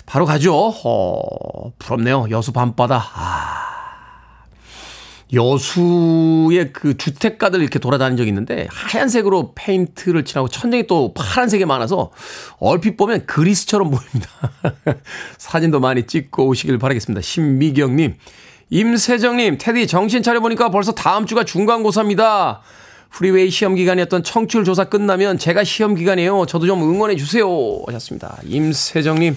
[0.07, 0.75] 바로 가죠.
[0.85, 2.27] 어, 부럽네요.
[2.31, 3.13] 여수 밤바다.
[3.15, 3.74] 아.
[5.35, 12.11] 여수의 그 주택가들 이렇게 돌아다닌 적이 있는데 하얀색으로 페인트를 칠하고 천장이 또 파란색이 많아서
[12.59, 14.29] 얼핏 보면 그리스처럼 보입니다.
[15.39, 17.21] 사진도 많이 찍고 오시길 바라겠습니다.
[17.23, 18.17] 신미경님,
[18.71, 22.63] 임세정님, 테디 정신 차려보니까 벌써 다음 주가 중간고사입니다.
[23.11, 26.47] 프리웨이 시험 기간이었던 청취율 조사 끝나면 제가 시험 기간이에요.
[26.47, 27.47] 저도 좀 응원해 주세요.
[27.87, 28.39] 하셨습니다.
[28.45, 29.37] 임세정님,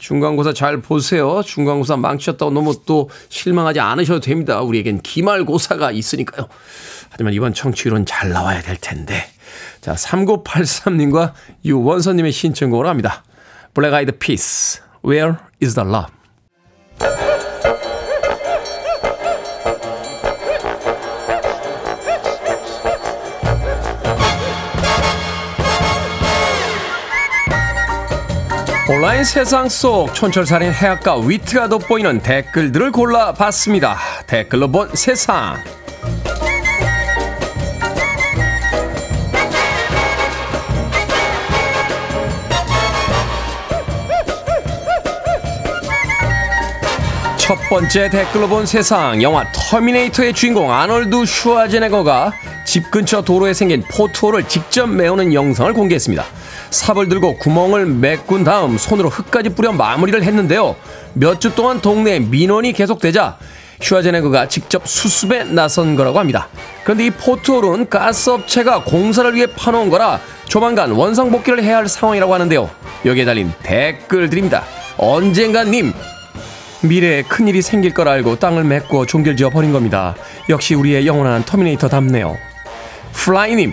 [0.00, 1.42] 중간고사 잘 보세요.
[1.44, 4.60] 중간고사 망치셨다고 너무 또 실망하지 않으셔도 됩니다.
[4.60, 6.48] 우리에겐 기말고사가 있으니까요.
[7.10, 9.26] 하지만 이번 청취율은 잘 나와야 될 텐데.
[9.80, 11.32] 자, 3983님과
[11.64, 13.22] 유원선님의 신청곡으로 합니다.
[13.74, 17.29] 블랙 아이드 피스, Where is the love?
[28.90, 33.96] 온라인 세상 속 촌철살인 해학과 위트가 돋보이는 댓글들을 골라봤습니다.
[34.26, 35.54] 댓글로 본 세상.
[47.38, 52.32] 첫 번째 댓글로 본 세상 영화 터미네이터의 주인공 아놀드 슈와제네거가
[52.64, 56.39] 집 근처 도로에 생긴 포트홀을 직접 메우는 영상을 공개했습니다.
[56.70, 60.76] 삽을 들고 구멍을 메꾼 다음 손으로 흙까지 뿌려 마무리를 했는데요.
[61.14, 63.38] 몇 주 동안 동네에 민원이 계속되자
[63.80, 66.48] 슈와제네거가 직접 수습에 나선 거라고 합니다.
[66.84, 72.68] 그런데 이 포트홀은 가스업체가 공사를 위해 파놓은 거라 조만간 원상 복귀를 해야 할 상황이라고 하는데요.
[73.06, 74.64] 여기에 달린 댓글들입니다.
[74.98, 75.92] 언젠간 님
[76.82, 80.14] 미래에 큰일이 생길 걸 알고 땅을 메꿔 종결지어 버린 겁니다.
[80.48, 82.36] 역시 우리의 영원한 터미네이터답네요.
[83.12, 83.72] 플라이님,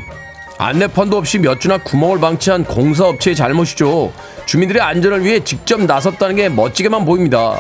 [0.58, 4.12] 안내판도 없이 몇 주나 구멍을 방치한 공사업체의 잘못이죠.
[4.46, 7.60] 주민들의 안전을 위해 직접 나섰다는 게 멋지게만 보입니다.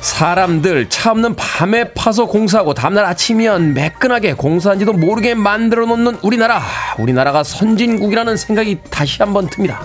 [0.00, 6.62] 사람들 차 없는 밤에 파서 공사하고 다음날 아침이면 매끈하게 공사한지도 모르게 만들어 놓는 우리나라.
[6.98, 9.82] 우리나라가 선진국이라는 생각이 다시 한번 듭니다.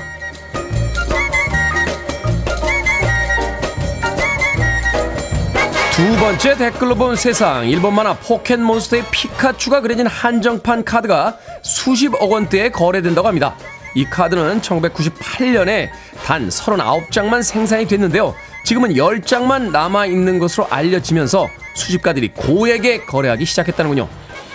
[5.99, 13.27] 두 번째 댓글로 본 세상 일본 만화 포켓몬스터의 피카츄가 그려진 한정판 카드가 수십억 원대에 거래된다고
[13.27, 13.57] 합니다.
[13.95, 15.89] 이 카드는 1998년에
[16.23, 18.33] 단 39장만 생산이 됐는데요.
[18.63, 24.07] 지금은 10장만 남아 있는 것으로 알려지면서 수집가들이 고액에 거래하기 시작했다는군요.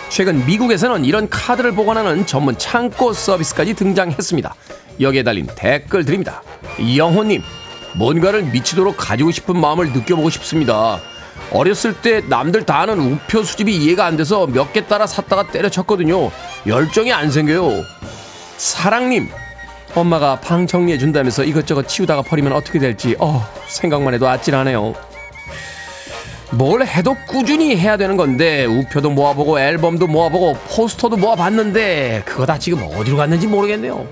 [0.09, 4.55] 최근 미국에서는 이런 카드를 보관하는 전문 창고 서비스까지 등장했습니다.
[4.99, 6.41] 여기에 달린 댓글 드립니다.
[6.97, 7.43] 영호님,
[7.93, 10.99] 뭔가를 미치도록 가지고 싶은 마음을 느껴보고 싶습니다.
[11.51, 16.31] 어렸을 때 남들 다 아는 우표 수집이 이해가 안 돼서 몇 개 따라 샀다가 때려쳤거든요.
[16.67, 17.83] 열정이 안 생겨요.
[18.57, 19.29] 사랑님,
[19.93, 24.93] 엄마가 방 정리해 준다면서 이것저것 치우다가 버리면 어떻게 될지 어 생각만 해도 아찔하네요.
[26.51, 32.83] 뭘 해도 꾸준히 해야 되는 건데 우표도 모아보고 앨범도 모아보고 포스터도 모아봤는데 그거 다 지금
[32.83, 34.05] 어디로 갔는지 모르겠네요.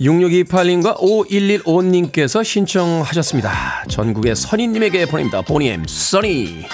[0.00, 3.84] 6628님과 5115님께서 신청하셨습니다.
[3.88, 5.42] 전국의 선희님에게 보냅니다.
[5.42, 6.64] 보니엠 써니.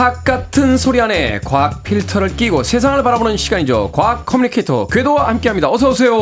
[0.00, 3.90] 과학 같은 소리 안에 과학 필터를 끼고 세상을 바라보는 시간이죠.
[3.92, 5.70] 과학 커뮤니케이터 궤도와 함께합니다.
[5.70, 6.16] 어서 오세요.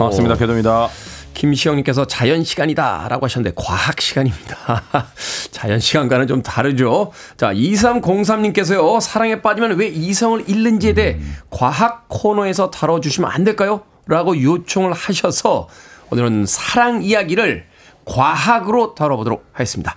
[0.00, 0.34] 반갑습니다.
[0.34, 0.88] 궤도입니다.
[1.34, 4.82] 김시영님께서 자연 시간이다라고 하셨는데 과학 시간입니다.
[5.52, 7.12] 자연 시간과는 좀 다르죠.
[7.36, 13.82] 자 2303님께서요 사랑에 빠지면 왜 이성을 잃는지에 대해 과학 코너에서 다뤄주시면 안 될까요?
[14.08, 15.68] 라고 요청을 하셔서
[16.10, 17.69] 오늘은 사랑 이야기를
[18.10, 19.94] 과학으로 다뤄보도록 하겠습니다.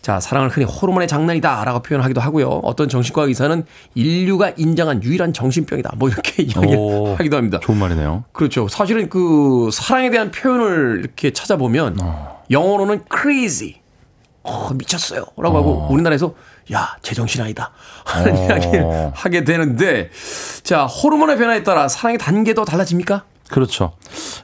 [0.00, 2.48] 자, 사랑을 흔히 호르몬의 장난이다 라고 표현하기도 하고요.
[2.64, 5.92] 어떤 정신과 의사는 인류가 인정한 유일한 정신병이다.
[5.96, 7.60] 뭐 이렇게 이야기를 오, 하기도 합니다.
[7.62, 8.24] 좋은 말이네요.
[8.32, 8.66] 그렇죠.
[8.68, 11.98] 사실은 그 사랑에 대한 표현을 이렇게 찾아보면
[12.50, 13.74] 영어로는 crazy.
[14.44, 15.24] 어, 미쳤어요.
[15.36, 16.34] 라고 하고 우리나라에서
[16.72, 17.70] 야, 제정신 아니다.
[18.04, 18.44] 하는 어.
[18.46, 20.10] 이야기를 하게 되는데
[20.64, 23.24] 자, 호르몬의 변화에 따라 사랑의 단계도 달라집니까?
[23.50, 23.92] 그렇죠.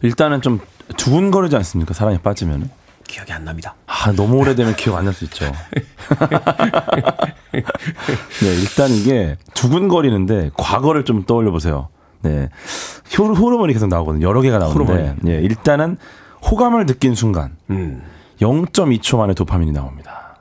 [0.02, 0.60] 일단은 좀
[0.96, 1.94] 두근거리지 않습니까?
[1.94, 2.70] 사랑에 빠지면.
[3.08, 3.74] 기억이 안 납니다.
[3.86, 5.50] 아, 너무 오래되면 기억 안 날 수 있죠.
[7.52, 11.88] 네, 일단 이게 두근거리는데 과거를 좀 떠올려 보세요.
[12.22, 12.48] 네.
[13.18, 14.26] 효- 호르몬이 계속 나오거든요.
[14.26, 14.92] 여러 개가 나오는데.
[14.92, 15.16] 호르몬이.
[15.28, 15.96] 예, 일단은
[16.50, 18.02] 호감을 느낀 순간 음.
[18.40, 20.36] 0.2초 만에 도파민이 나옵니다.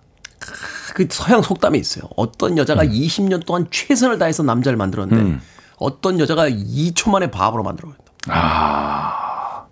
[0.93, 2.03] 그 서양 속담이 있어요.
[2.15, 5.41] 어떤 여자가 20년 동안 최선을 다해서 남자를 만들었는데 음.
[5.77, 8.03] 어떤 여자가 2초 만에 바보로 만들어버린다.
[8.29, 9.63] 아.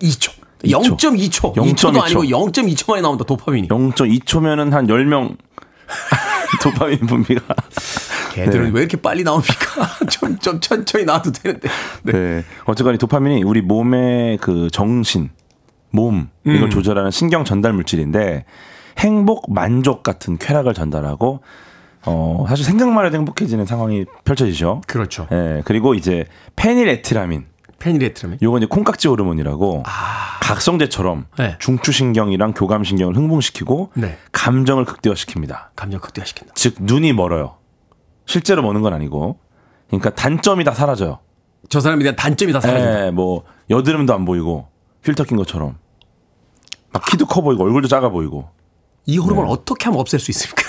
[0.00, 0.32] 2초.
[0.64, 0.98] 2초.
[0.98, 1.54] 0.2초.
[1.54, 1.90] 0.2 초.
[1.90, 3.68] 2초도 아니고 0.2초 만에 나온다, 도파민이.
[3.68, 5.36] 0.2초면은 한 10명
[6.62, 7.42] 도파민 분비가
[8.34, 8.70] 걔들은 네.
[8.72, 9.88] 왜 이렇게 빨리 나옵니까?
[10.08, 11.68] 좀, 좀 천천히 나와도 되는데.
[12.04, 12.44] 네.
[12.64, 15.30] 어쨌거나 이 도파민이 우리 몸의 그 정신,
[15.90, 16.70] 몸 이걸 음.
[16.70, 18.44] 조절하는 신경 전달 물질인데
[18.98, 21.40] 행복, 만족 같은 쾌락을 전달하고
[22.06, 24.82] 어 사실 생각만 해도 행복해지는 상황이 펼쳐지죠.
[24.86, 25.26] 그렇죠.
[25.32, 25.62] 예.
[25.64, 26.24] 그리고 이제
[26.56, 27.46] 페닐에티라민
[27.80, 28.38] 페닐에트라민.
[28.42, 30.38] 요건 이제 콩깍지 호르몬이라고 아.
[30.40, 31.56] 각성제처럼 네.
[31.58, 34.18] 중추신경이랑 교감신경을 흥분시키고 네.
[34.30, 35.70] 감정을 극대화시킵니다.
[35.74, 36.52] 감정 극대화시킨다.
[36.54, 37.56] 즉 눈이 멀어요.
[38.26, 39.38] 실제로 머는 건 아니고.
[39.88, 41.18] 그러니까 단점이 다 사라져요.
[41.68, 43.06] 저 사람에 대한 단점이 다 사라진다.
[43.06, 44.68] 예, 뭐 여드름도 안 보이고
[45.02, 45.78] 필터 낀 것처럼
[46.92, 48.48] 막 키도 커 보이고 얼굴도 작아 보이고.
[49.06, 49.52] 이 호르몬을 네.
[49.52, 50.62] 어떻게 하면 없앨 수 있습니까?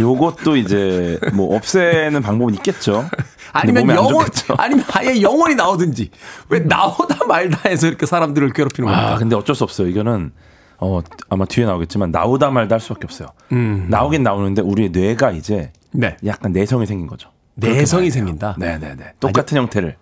[0.00, 3.08] 요것도 이제 뭐 없애는 방법은 있겠죠.
[3.56, 4.54] 아니면 좋겠죠.
[4.58, 6.10] 아니면 아예 영원히 나오든지.
[6.48, 9.14] 왜 나오다 말다 해서 이렇게 사람들을 괴롭히는 겁니까?
[9.14, 9.88] 아, 근데 어쩔 수 없어요.
[9.88, 10.32] 이거는
[10.78, 13.28] 어 아마 뒤에 나오겠지만 나오다 말다 할 수밖에 없어요.
[13.52, 13.86] 음.
[13.88, 16.16] 나오긴 나오는데 우리의 뇌가 이제 네.
[16.26, 17.30] 약간 내성이 생긴 거죠.
[17.54, 18.10] 내성이.
[18.10, 18.56] 생긴다.
[18.58, 19.14] 네네네.
[19.18, 19.96] 똑같은 형태를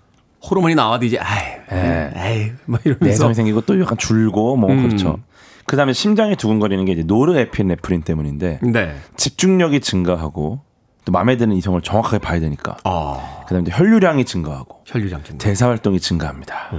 [0.50, 2.12] 호르몬이 나와도 이제 아이, 네.
[2.16, 4.82] 에이, 막 이러면서 내성이 생기고 또 약간 줄고 뭐 음.
[4.86, 5.18] 그렇죠.
[5.66, 8.94] 그다음에 심장이 두근거리는 게 이제 노르에피네프린 때문인데 네.
[9.16, 10.60] 집중력이 증가하고
[11.04, 12.76] 또 마음에 드는 이성을 정확하게 봐야 되니까.
[12.84, 15.44] 아, 그다음에 이제 혈류량이 증가하고 혈류량 증가.
[15.44, 16.70] 대사 활동이 증가합니다.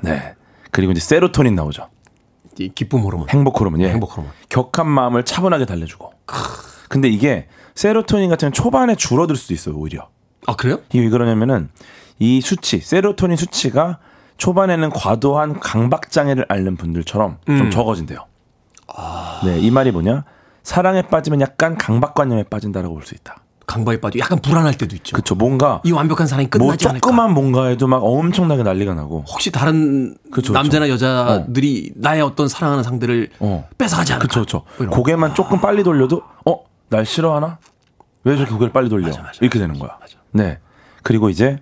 [0.00, 0.34] 네.
[0.70, 1.88] 그리고 이제 세로토닌 나오죠.
[2.58, 3.28] 이 기쁨 호르몬.
[3.28, 3.80] 행복 호르몬.
[3.80, 3.90] 예.
[3.90, 4.32] 행복 호르몬.
[4.48, 6.12] 격한 마음을 차분하게 달래주고.
[6.88, 10.08] 근데 이게 세로토닌 같은 초반에 줄어들 수도 있어요, 오히려.
[10.46, 10.78] 아, 그래요?
[10.90, 11.70] 이게 왜 그러냐면은
[12.18, 13.98] 이 수치, 세로토닌 수치가
[14.36, 17.70] 초반에는 과도한 강박 장애를 앓는 분들처럼 좀 음.
[17.70, 18.18] 적어진대요.
[19.44, 20.24] 네, 이 말이 뭐냐?
[20.62, 23.36] 사랑에 빠지면 약간 강박관념에 빠진다라고 볼 수 있다.
[23.66, 25.14] 강박에 빠지고 약간 불안할 때도 있죠.
[25.14, 25.34] 그렇죠.
[25.34, 27.06] 뭔가 이 완벽한 사랑이 뭐 끝나지 않을까?
[27.06, 29.24] 조그만 뭔가에도 막 엄청나게 난리가 나고.
[29.26, 33.66] 혹시 다른 그쵸, 남자나 여자들이 나의 어떤 사랑하는 상대를 어.
[33.78, 34.28] 뺏어가지 않을까?
[34.28, 34.62] 그렇죠.
[34.78, 34.88] 뭐.
[34.88, 37.58] 고개만 조금 빨리 돌려도 어, 날 싫어하나?
[38.24, 39.08] 왜 저렇게 고개를 빨리 돌려?
[39.08, 39.98] 맞아, 맞아, 이렇게 되는 거야.
[40.32, 40.58] 네.
[41.02, 41.58] 그리고 이제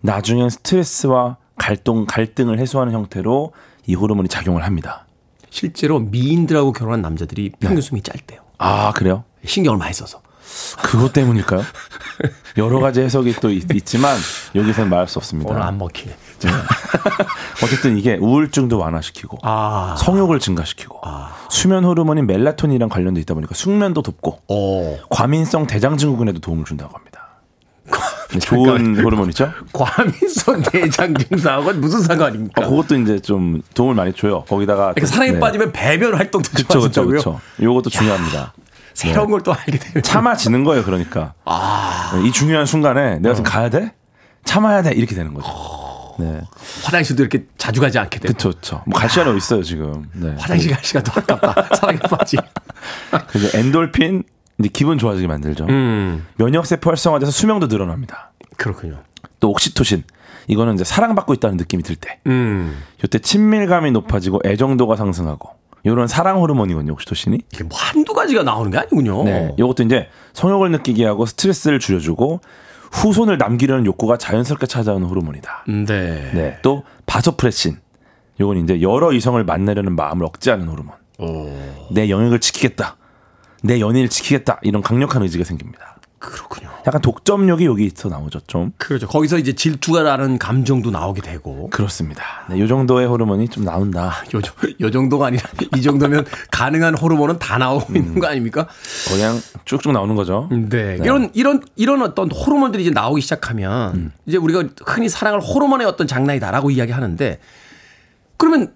[0.00, 3.52] 나중엔 스트레스와 갈등 갈등을 해소하는 형태로
[3.86, 5.06] 이 호르몬이 작용을 합니다.
[5.50, 8.40] 실제로 미인들하고 결혼한 남자들이 평균 수명이 짧대요.
[8.58, 9.24] 아, 그래요?
[9.44, 10.20] 신경을 많이 써서.
[10.82, 11.62] 그것 때문일까요?
[12.56, 14.16] 여러 가지 해석이 또 있, 지만
[14.54, 15.50] 여기서는 말할 수 없습니다.
[15.50, 16.14] 오늘 안 먹히네.
[17.62, 19.94] 어쨌든 이게 우울증도 완화시키고 아.
[19.98, 21.00] 성욕을 증가시키고
[21.50, 24.98] 수면 호르몬인 멜라토닌이랑 관련돼 있다 보니까 숙면도 돕고 오.
[25.10, 27.28] 과민성 대장 증후군에도 도움을 준다고 합니다.
[28.32, 29.52] 네, 좋은 호르몬이죠.
[29.72, 32.64] 과민성 대장 증상하고는 무슨 상관입니까?
[32.64, 34.44] 아, 그것도 이제 좀 도움을 많이 줘요.
[34.44, 35.40] 거기다가 그러니까 사랑에 네.
[35.40, 37.16] 빠지면 배변 활동도 좋아진다고요?
[37.16, 37.40] 그쵸.
[37.60, 38.54] 요것도 중요합니다.
[38.94, 39.32] 새로운 네.
[39.32, 40.84] 걸또 알게 되면 참아지는 거예요.
[40.84, 42.20] 그러니까 아.
[42.24, 43.34] 이 중요한 순간에 내가 어.
[43.34, 43.92] 지금 가야 돼?
[44.44, 45.48] 참아야 돼 이렇게 되는 거죠.
[46.18, 46.40] 네,
[46.84, 48.82] 화장실도 이렇게 자주 가지 않게 되고 그쵸.
[48.86, 50.08] 뭐갈 시간이 어디 있어요 지금.
[50.12, 50.34] 네.
[50.38, 51.74] 화장실 갈 시간도 아깝다.
[51.76, 52.36] 사랑에 빠지.
[53.28, 54.24] 그래서 엔돌핀
[54.58, 55.66] 이제 기분 좋아지게 만들죠.
[55.68, 56.26] 음.
[56.36, 58.32] 면역 세포 활성화돼서 수명도 늘어납니다.
[58.56, 59.02] 그렇군요.
[59.38, 60.04] 또 옥시토신
[60.48, 62.18] 이거는 이제 사랑받고 있다는 느낌이 들 때.
[62.26, 62.82] 음.
[63.02, 65.50] 이때 친밀감이 높아지고 애정도가 상승하고
[65.82, 66.92] 이런 사랑 호르몬이거든요.
[66.92, 67.38] 옥시토신이.
[67.52, 69.24] 이게 뭐 한두 가지가 나오는 게 아니군요.
[69.24, 69.54] 네.
[69.58, 72.40] 이것도 이제 성욕을 느끼게 하고 스트레스를 줄여주고
[72.92, 75.64] 후손을 남기려는 욕구가 자연스럽게 찾아오는 호르몬이다.
[75.68, 76.30] 네.
[76.34, 76.58] 네.
[76.62, 77.78] 또 바소프레신.
[78.40, 80.94] 요건 이제 여러 이성을 만나려는 마음을 억제하는 호르몬.
[81.92, 82.96] 내 영역을 지키겠다.
[83.62, 84.58] 내 연인을 지키겠다.
[84.62, 85.98] 이런 강력한 의지가 생깁니다.
[86.20, 86.68] 그렇군요.
[86.86, 88.40] 약간 독점력이 여기서 나오죠.
[88.46, 88.72] 좀.
[88.76, 89.08] 그렇죠.
[89.08, 91.68] 거기서 이제 질투가라는 감정도 나오게 되고.
[91.70, 92.22] 그렇습니다.
[92.50, 94.12] 네, 요 정도의 호르몬이 좀 나온다.
[94.34, 95.42] 요, 정- 요 정도가 아니라
[95.76, 98.68] 이 정도면 가능한 호르몬은 다 나오고 있는 거 아닙니까?
[99.08, 100.48] 그냥 쭉쭉 나오는 거죠.
[100.52, 100.98] 네.
[101.02, 106.70] 이런 이런 이런 어떤 호르몬들이 이제 나오기 시작하면 이제 우리가 흔히 사랑을 호르몬의 어떤 장난이다라고
[106.70, 107.40] 이야기하는데
[108.36, 108.74] 그러면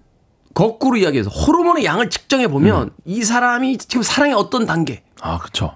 [0.55, 5.75] 거꾸로 이야기해서 호르몬의 양을 측정해 보면 이 사람이 지금 사랑의 어떤 단계 아, 그쵸.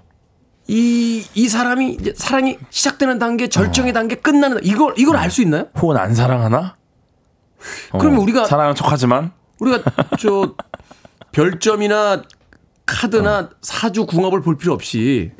[0.74, 5.66] 이, 이 사람이 사랑이 시작되는 단계, 절정의 단계, 끝나는 이걸, 이걸 알 수 있나요?
[5.80, 6.76] 혹은 안 사랑하나?
[7.90, 9.82] 어, 그러면 우리가- 사랑하는 척하지만 우리가
[10.20, 10.54] 저
[11.32, 12.22] 별점이나
[12.86, 15.32] 카드나 사주 궁합을 볼 필요 없이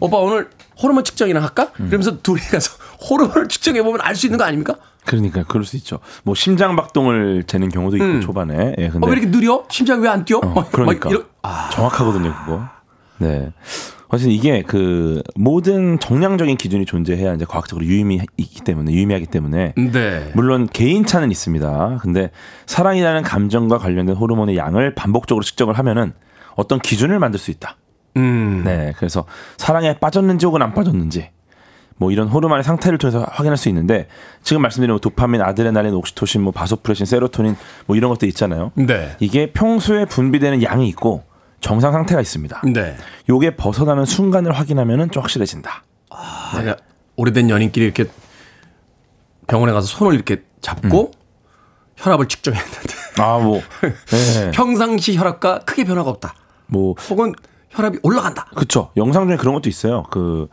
[0.00, 0.50] 오빠 오늘
[0.82, 1.70] 호르몬 측정이나 할까?
[1.72, 2.72] 그러면서 둘이 가서
[3.08, 4.74] 호르몬을 측정해 보면 알 수 있는 거 아닙니까?
[5.04, 6.00] 그러니까 그럴 수 있죠.
[6.24, 8.74] 뭐 심장 박동을 재는 경우도 있고 초반에.
[8.78, 9.64] 예, 근데 어, 왜 이렇게 느려?
[9.70, 10.40] 심장이 왜안 뛰어?
[10.40, 12.62] 막- 막 그러니까 이런- 아, 정확하거든요, 그거.
[13.18, 13.52] 네.
[14.12, 20.32] 어쨌든 이게 그 모든 정량적인 기준이 존재해야 이제 과학적으로 유의미 있기 때문에 유의미하기 때문에 네.
[20.34, 21.98] 물론 개인 차는 있습니다.
[22.02, 22.30] 근데
[22.66, 26.12] 사랑이라는 감정과 관련된 호르몬의 양을 반복적으로 측정을 하면은
[26.56, 27.76] 어떤 기준을 만들 수 있다.
[28.18, 28.62] 음.
[28.66, 28.92] 네.
[28.98, 29.24] 그래서
[29.56, 31.30] 사랑에 빠졌는지 혹은 안 빠졌는지
[31.96, 34.08] 뭐 이런 호르몬의 상태를 통해서 확인할 수 있는데
[34.42, 37.56] 지금 말씀드린 뭐 도파민, 아드레날린, 옥시토신, 뭐 바소프레신, 세로토닌
[37.86, 38.72] 뭐 이런 것들 있잖아요.
[38.74, 39.16] 네.
[39.20, 41.24] 이게 평소에 분비되는 양이 있고
[41.62, 42.60] 정상 상태가 있습니다.
[42.74, 42.96] 네.
[43.30, 45.84] 요게 벗어나는 순간을 확인하면은 좀 확실해진다.
[46.58, 46.76] 내가
[47.16, 48.04] 오래된 연인끼리 이렇게
[49.46, 51.12] 병원에 가서 손을 이렇게 잡고
[51.96, 52.80] 혈압을 측정했는데
[53.18, 53.60] 아, 뭐.
[54.10, 54.50] 네.
[54.52, 56.34] 평상시 혈압과 크게 변화가 없다.
[56.66, 57.32] 뭐 혹은
[57.70, 58.46] 혈압이 올라간다.
[58.54, 58.90] 그쵸.
[58.96, 60.02] 영상 중에 그런 것도 있어요.
[60.10, 60.48] 그,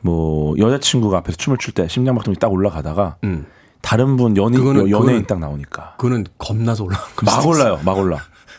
[0.00, 3.46] 뭐, 여자친구가 앞에서 춤을 출 때 심장박동이 딱 올라가다가 음.
[3.82, 5.94] 다른 분 연인, 그거는- 연예인 그거는- 딱 나오니까.
[5.98, 8.18] 그거는 겁나서 올라간 거막 올라요, 막 올라.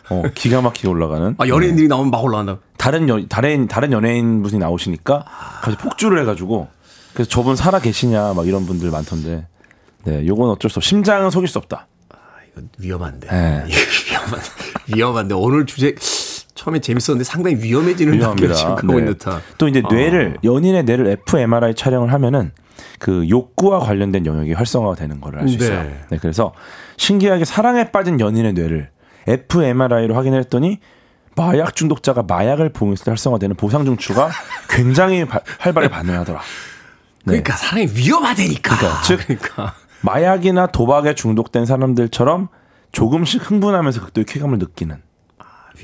[0.10, 1.36] 어, 기가 막히게 올라가는.
[1.38, 2.60] 아, 연예인들이 나오면 막 올라간다.
[2.78, 5.26] 다른 연, 다른, 다른 연예인 분이 나오시니까
[5.62, 6.68] 갑자기 폭주를 해가지고
[7.14, 9.48] 그래서 저분 살아 계시냐 막 이런 분들 많던데.
[10.06, 10.84] 네, 요건 어쩔 수 없.
[10.84, 11.88] 심장은 속일 수 없다.
[12.52, 13.28] 이거 위험한데.
[13.28, 13.64] 네.
[13.68, 13.80] 이거
[14.10, 14.50] 위험한데.
[14.96, 15.36] 위험한데.
[15.36, 15.96] 오늘 주제
[16.56, 18.76] 처음에 재밌었는데 상당히 위험해지는 단계로 지금.
[18.76, 18.98] 가고 네.
[19.00, 19.42] 있는 듯한.
[19.58, 19.94] 또 이제 아.
[19.94, 22.52] 뇌를 연인의 뇌를 fMRI 촬영을 하면은
[23.00, 25.84] 그 욕구와 관련된 영역이 활성화가 되는 걸알수 있어요.
[25.84, 26.00] 네.
[26.12, 26.54] 네, 그래서
[26.98, 28.90] 신기하게 사랑에 빠진 연인의 뇌를
[29.28, 30.80] fMRI로 확인을 했더니
[31.36, 34.30] 마약 중독자가 마약을 보면서 활성화되는 보상 중추가
[34.70, 36.40] 굉장히 바- 활발히 반응하더라.
[36.40, 36.44] 네.
[37.26, 38.78] 그러니까 사람이 위험하다니까.
[38.78, 39.74] 그러니까, 즉 그러니까.
[40.02, 42.48] 마약이나 도박에 중독된 사람들처럼
[42.92, 45.02] 조금씩 흥분하면서 극도의 쾌감을 느끼는.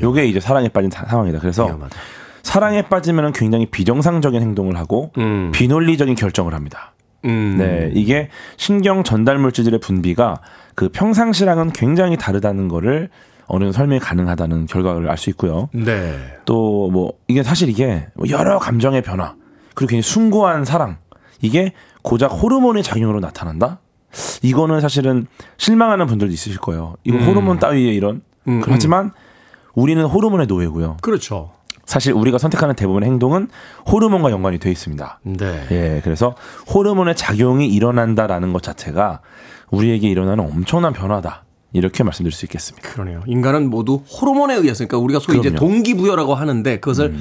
[0.01, 1.39] 요게 이제 사랑에 빠진 사- 상황이다.
[1.39, 1.95] 그래서 위험하다.
[2.41, 5.51] 사랑에 빠지면 굉장히 비정상적인 행동을 하고 음.
[5.53, 6.93] 비논리적인 결정을 합니다.
[7.25, 7.55] 음.
[7.57, 10.41] 네, 이게 신경 전달 물질들의 분비가
[10.75, 13.09] 그 평상시랑은 굉장히 다르다는 거를
[13.47, 15.69] 어느 설명이 가능하다는 결과를 알 수 있고요.
[15.73, 16.17] 네.
[16.45, 19.35] 또 뭐 이게 사실 이게 뭐 여러 감정의 변화
[19.73, 20.97] 그리고 굉장히 숭고한 사랑
[21.41, 23.79] 이게 고작 호르몬의 작용으로 나타난다.
[24.43, 25.25] 이거는 사실은
[25.57, 26.95] 실망하는 분들도 있으실 거예요.
[27.03, 27.27] 이거 음.
[27.27, 28.21] 호르몬 따위의 이런.
[28.47, 29.11] 음, 하지만
[29.73, 30.97] 우리는 호르몬의 노예고요.
[31.01, 31.51] 그렇죠.
[31.85, 33.49] 사실 우리가 선택하는 대부분의 행동은
[33.91, 35.19] 호르몬과 연관이 되어 있습니다.
[35.23, 35.67] 네.
[35.71, 36.35] 예, 그래서
[36.73, 39.21] 호르몬의 작용이 일어난다라는 것 자체가
[39.71, 41.42] 우리에게 일어나는 엄청난 변화다.
[41.73, 42.87] 이렇게 말씀드릴 수 있겠습니다.
[42.87, 43.23] 그러네요.
[43.27, 45.65] 인간은 모두 호르몬에 의해서 그러니까 우리가 소위 이제 그럼요.
[45.65, 45.73] 음.
[45.73, 47.15] 동기부여라고 하는데 그것을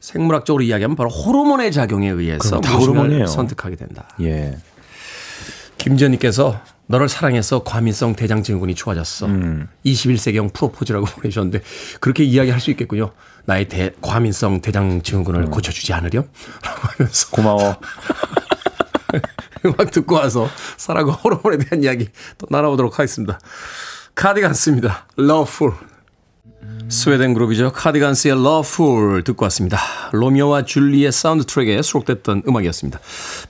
[0.00, 3.26] 생물학적으로 이야기하면 바로 호르몬의 작용에 의해서 호르몬이에요.
[3.26, 4.08] 선택하게 된다.
[4.20, 4.56] 예.
[5.78, 9.26] 김지현님께서 너를 사랑해서 과민성 대장 증후군이 좋아졌어.
[9.84, 11.62] 21세기형 프로포즈라고 보내주셨는데
[12.00, 13.12] 그렇게 이야기할 수 있겠군요.
[13.44, 16.28] 나의 대, 과민성 대장 증후군을 고쳐주지 않으렴?
[16.64, 17.76] 라고 하면서 고마워.
[19.64, 23.38] 음악 듣고 와서 사랑과 호르몬에 대한 이야기 또 나눠보도록 하겠습니다.
[24.16, 25.04] 카디건 스입니다.
[25.18, 25.74] Loveful.
[26.88, 27.70] 스웨덴 그룹이죠.
[27.72, 29.78] 카디건스의 Lovefool 듣고 왔습니다.
[30.12, 32.98] 로미오와 줄리엣의 사운드 트랙에 수록됐던 음악이었습니다.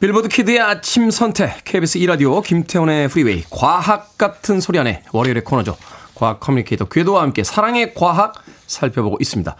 [0.00, 5.76] 빌보드 키드의 아침 선택, KBS 2라디오, 김태훈의 프리웨이, 과학 같은 소리 하네 월요일의 코너죠.
[6.16, 8.34] 과학 커뮤니케이터 궤도와 함께 사랑의 과학
[8.66, 9.54] 살펴보고 있습니다.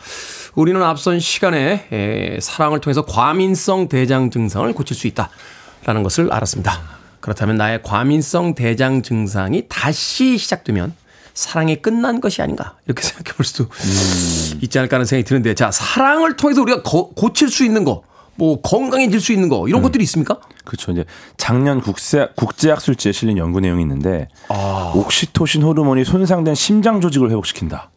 [0.57, 7.06] 우리는 앞선 시간에 에, 사랑을 통해서 과민성 대장 증상을 고칠 수 있다라는 것을 알았습니다.
[7.27, 10.95] 그렇다면 나의 과민성 대장 증상이 다시 시작되면
[11.35, 13.69] 사랑이 끝난 것이 아닌가 이렇게 생각해 볼 수도
[14.63, 19.21] 있지 않을까 하는 생각이 드는데 자 사랑을 통해서 우리가 거- 고칠 수 있는 거뭐 건강해질
[19.21, 20.39] 수 있는 거 이런 것들이 있습니까?
[20.65, 20.93] 그렇죠.
[20.93, 21.05] 이제
[21.37, 24.93] 작년 국제 국제학술지에 실린 연구 내용이 있는데 아.
[24.95, 27.91] 옥시토신 호르몬이 손상된 심장 조직을 회복시킨다.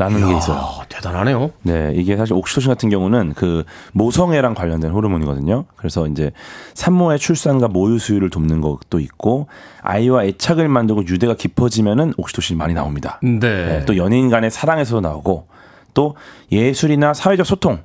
[0.00, 0.56] 라는 게 있어요.
[0.56, 1.50] 아, 대단하네요.
[1.62, 5.66] 네, 이게 사실 옥시토신 같은 경우는 그 모성애랑 관련된 호르몬이거든요.
[5.76, 6.32] 그래서 이제
[6.72, 9.48] 산모의 출산과 모유 수유를 돕는 것도 있고
[9.82, 13.20] 아이와 애착을 만들고 유대가 깊어지면은 옥시토신이 많이 나옵니다.
[13.22, 13.38] 네.
[13.38, 15.46] 네, 또 연인 간의 사랑에서도 나오고
[15.92, 16.16] 또
[16.50, 17.80] 예술이나 사회적 소통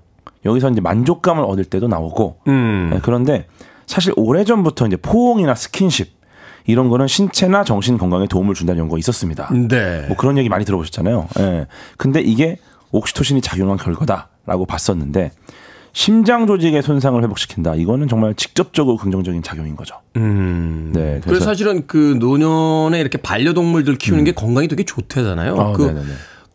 [0.45, 2.91] 여기서 이제 만족감을 얻을 때도 나오고 음.
[2.93, 3.47] 네, 그런데
[3.88, 6.16] 사실 오래전부터 이제 포옹이나 스킨십
[6.66, 9.51] 이런 거는 신체나 정신 건강에 도움을 준다는 연구가 있었습니다.
[9.53, 10.05] 네.
[10.07, 11.28] 뭐 그런 얘기 많이 들어보셨잖아요.
[11.39, 11.68] 예.
[11.97, 12.57] 근데 이게
[12.91, 15.32] 옥시토신이 작용한 결과다라고 봤었는데
[15.93, 17.76] 심장 조직의 손상을 회복시킨다.
[17.76, 19.95] 이거는 정말 직접적으로 긍정적인 작용인 거죠.
[20.18, 20.91] 음.
[20.93, 21.20] 네.
[21.22, 25.55] 그래서 그래서 사실은 그 노년에 이렇게 반려동물들 키우는 게 건강이 되게 좋대잖아요.
[25.57, 26.07] 아, 그, 네네네.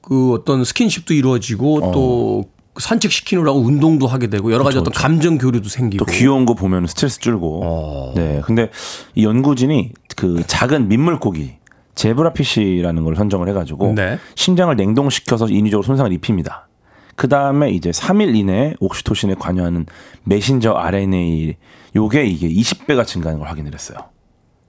[0.02, 5.02] 그 어떤 스킨십도 이루어지고 또 산책시키느라고 운동도 하게 되고 여러 가지 그쵸, 어떤 그쵸.
[5.02, 6.04] 감정 교류도 생기고.
[6.04, 7.60] 또 귀여운 거 보면 스트레스 줄고.
[7.64, 8.12] 어.
[8.14, 8.40] 네.
[8.44, 8.70] 근데
[9.14, 11.56] 이 연구진이 그 작은 민물고기
[11.94, 14.18] 제브라피쉬라는 걸 선정을 해가지고 네.
[14.34, 16.68] 심장을 냉동시켜서 인위적으로 손상을 입힙니다.
[17.16, 19.84] 그 다음에 이제 3일 이내에 옥시토신에 관여하는
[20.24, 21.56] 메신저 RNA
[21.96, 23.98] 요게 이게 20배가 증가하는 걸 확인을 했어요.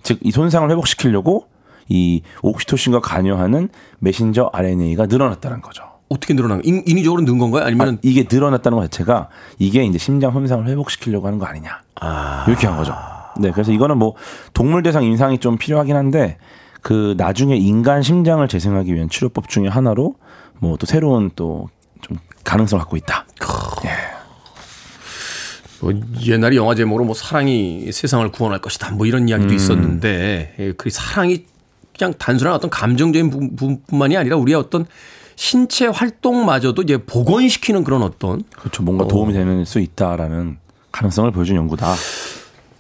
[0.04, 1.46] 즉 이 손상을 회복시키려고
[1.88, 5.84] 이 옥시토신과 관여하는 메신저 RNA가 늘어났다는 거죠.
[6.12, 7.64] 어떻게 늘어난 인, 인위적으로 는 건가요?
[7.64, 11.82] 아, 아니면 이게 늘어났다는 것 자체가 이게 이제 심장 손상을 회복시키려고 하는 거 아니냐.
[12.48, 12.94] 이렇게 한 거죠.
[13.40, 14.16] 네, 그래서 이거는 뭐
[14.54, 16.38] 동물 대상 임상이 좀 필요하긴 한데
[16.82, 20.16] 그 나중에 인간 심장을 재생하기 위한 치료법 중에 하나로
[20.60, 21.68] 뭐 또 새로운 또
[22.02, 23.26] 좀 가능성을 갖고 있다.
[25.82, 25.94] 뭐
[26.26, 31.46] 옛날에 영화 제목으로 뭐 사랑이 세상을 구원할 것이다 뭐 이런 이야기도 있었는데 예, 그 사랑이
[31.98, 34.86] 그냥 단순한 어떤 감정적인 부- 부분뿐만이 아니라 우리의 어떤
[35.36, 38.84] 신체 활동마저도 이제 복원시키는 그런 어떤 그렇죠.
[38.84, 40.58] 뭔가 도움이 되는 수 있다라는
[40.92, 41.94] 가능성을 보여준 연구다.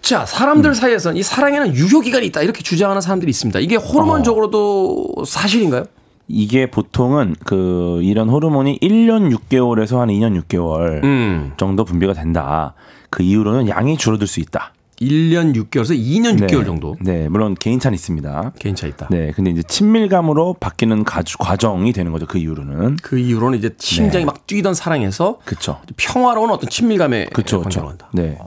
[0.02, 3.60] 자 사람들 사이에서는 이 사랑에는 유효 기간이 있다 이렇게 주장하는 사람들이 있습니다.
[3.60, 5.86] 이게 호르몬적으로도 사실인가요?
[6.28, 11.54] 이게 보통은 그 이런 호르몬이 1년 6개월에서 한 2년 6개월 음.
[11.58, 12.74] 정도 분비가 된다.
[13.10, 14.74] 그 이후로는 양이 줄어들 수 있다.
[15.02, 16.48] 1년 6개월에서 2년 네.
[16.48, 18.54] 6개월 정도 네, 물론 개인차는 있습니다.
[18.60, 19.08] 개인차 있다.
[19.10, 22.28] 네, 근데 이제 친밀감으로 바뀌는 가주, 과정이 되는 거죠.
[22.28, 22.98] 그 이후로는.
[23.02, 24.26] 그 이후로는 이제 심장이 네.
[24.26, 25.82] 막 뛰던 사랑에서 그렇죠.
[25.98, 27.62] 평화로운 어떤 친밀감에 그렇죠.
[27.62, 27.94] 관계로.
[28.14, 28.38] 네.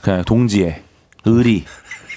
[0.00, 0.82] 그냥 동지애,
[1.24, 1.64] 의리,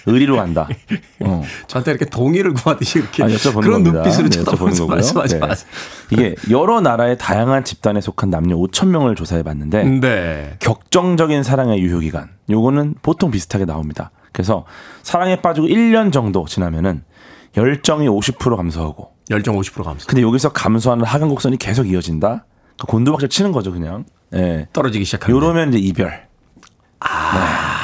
[0.07, 0.67] 의리로 간다.
[1.21, 1.43] 어.
[1.67, 4.03] 저한테 이렇게 동의를 구하듯이 이렇게 여쭤보는 그런 겁니다.
[4.03, 4.87] 눈빛으로 네, 여쭤보는 거고요.
[4.87, 5.39] 말씀하지 네.
[5.39, 5.69] 마세요.
[6.11, 10.55] 이게 여러 나라의 다양한 집단에 속한 남녀 5천 명을 조사해 봤는데 네.
[10.59, 14.11] 격정적인 사랑의 유효 기간 요거는 보통 비슷하게 나옵니다.
[14.31, 14.65] 그래서
[15.03, 17.03] 사랑에 빠지고 1년 정도 지나면은
[17.55, 20.07] 열정이 50% 감소하고 열정 50% 감소.
[20.07, 22.45] 근데 여기서 감소하는 하강 곡선이 계속 이어진다.
[22.79, 24.05] 그 곤두박질 치는 거죠, 그냥.
[24.33, 24.67] 예.
[24.73, 26.27] 떨어지기 시작하면 요러면 이제 이별.
[26.99, 27.77] 아.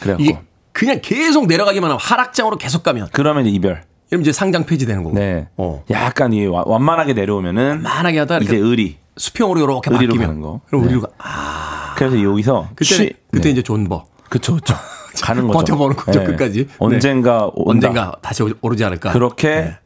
[0.00, 0.38] 그래갖고 이게
[0.72, 3.82] 그냥 계속 내려가기만 하면 하락장으로 계속 가면 그러면 이제 이별.
[4.10, 5.14] 이러면 이제 상장 폐지되는 거고.
[5.16, 5.48] 네.
[5.56, 5.84] 어.
[5.90, 8.98] 약간 이 와- 완만하게 내려오면은 만하게 하다 이제 의리.
[9.16, 10.60] 수평으로 이렇게 의리로 바뀌면 가는 거.
[10.66, 10.86] 그럼 네.
[10.88, 11.08] 의리로 가.
[11.18, 13.50] 아, 그래서 여기서 그때 취- 그때 네.
[13.50, 14.06] 이제 존버.
[14.30, 14.74] 그쵸, 그쵸.
[15.22, 15.58] 가는 거죠.
[15.58, 16.24] 버텨보는 거죠, 네.
[16.26, 16.66] 끝까지.
[16.66, 16.74] 네.
[16.78, 17.88] 언젠가 온다.
[17.88, 19.12] 언젠가 다시 오- 오르지 않을까.
[19.12, 19.76] 그렇게 네.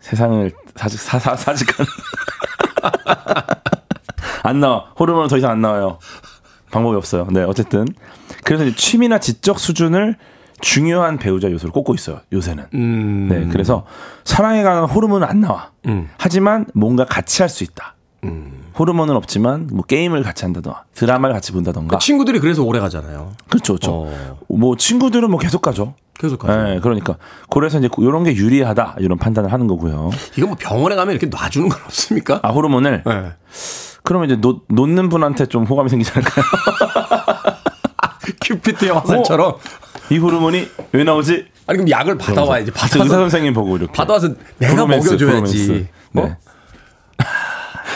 [0.00, 1.90] 세상을 사직 사사 사직하는
[4.44, 5.98] 안 나와 호르몬은 더 이상 안 나와요
[6.76, 7.26] 방법이 없어요.
[7.30, 7.86] 네 어쨌든.
[8.44, 10.16] 그래서 이제 취미나 지적 수준을
[10.60, 12.64] 중요한 배우자 요소로 꼽고 있어요 요새는.
[12.74, 13.28] 음.
[13.30, 13.84] 네 그래서
[14.24, 15.70] 사랑에 관한 호르몬은 안 나와.
[15.86, 16.08] 음.
[16.18, 17.94] 하지만 뭔가 같이 할 수 있다.
[18.78, 21.96] 호르몬은 없지만 뭐 게임을 같이 한다던가 드라마를 같이 본다던가.
[21.98, 23.32] 그 친구들이 그래서 오래 가잖아요.
[23.48, 23.92] 그렇죠 그렇죠.
[23.92, 24.38] 어.
[24.48, 26.62] 뭐 친구들은 뭐 계속 가죠 계속 가죠.
[26.62, 27.16] 네, 그러니까
[27.50, 30.10] 그래서 이제 이런 게 유리하다 이런 판단을 하는 거고요.
[30.36, 32.40] 이거 뭐 병원에 가면 이렇게 놔주는 건 없습니까?
[32.42, 33.32] 아 호르몬을 네.
[34.02, 36.44] 그러면 이제 놓, 놓는 분한테 좀 호감이 생기지 않을까요?
[38.44, 39.54] 큐피트의 화살처럼
[40.10, 41.46] 이 호르몬이 왜 나오지?
[41.66, 42.70] 아니 그럼 약을 받아와야지.
[42.70, 45.66] 그래서 받아서 의사 선생님 보고 이렇게 받아와서 내가 브로맨스, 먹여줘야지.
[45.66, 45.86] 브로맨스.
[46.14, 46.20] 어?
[46.22, 46.36] 네.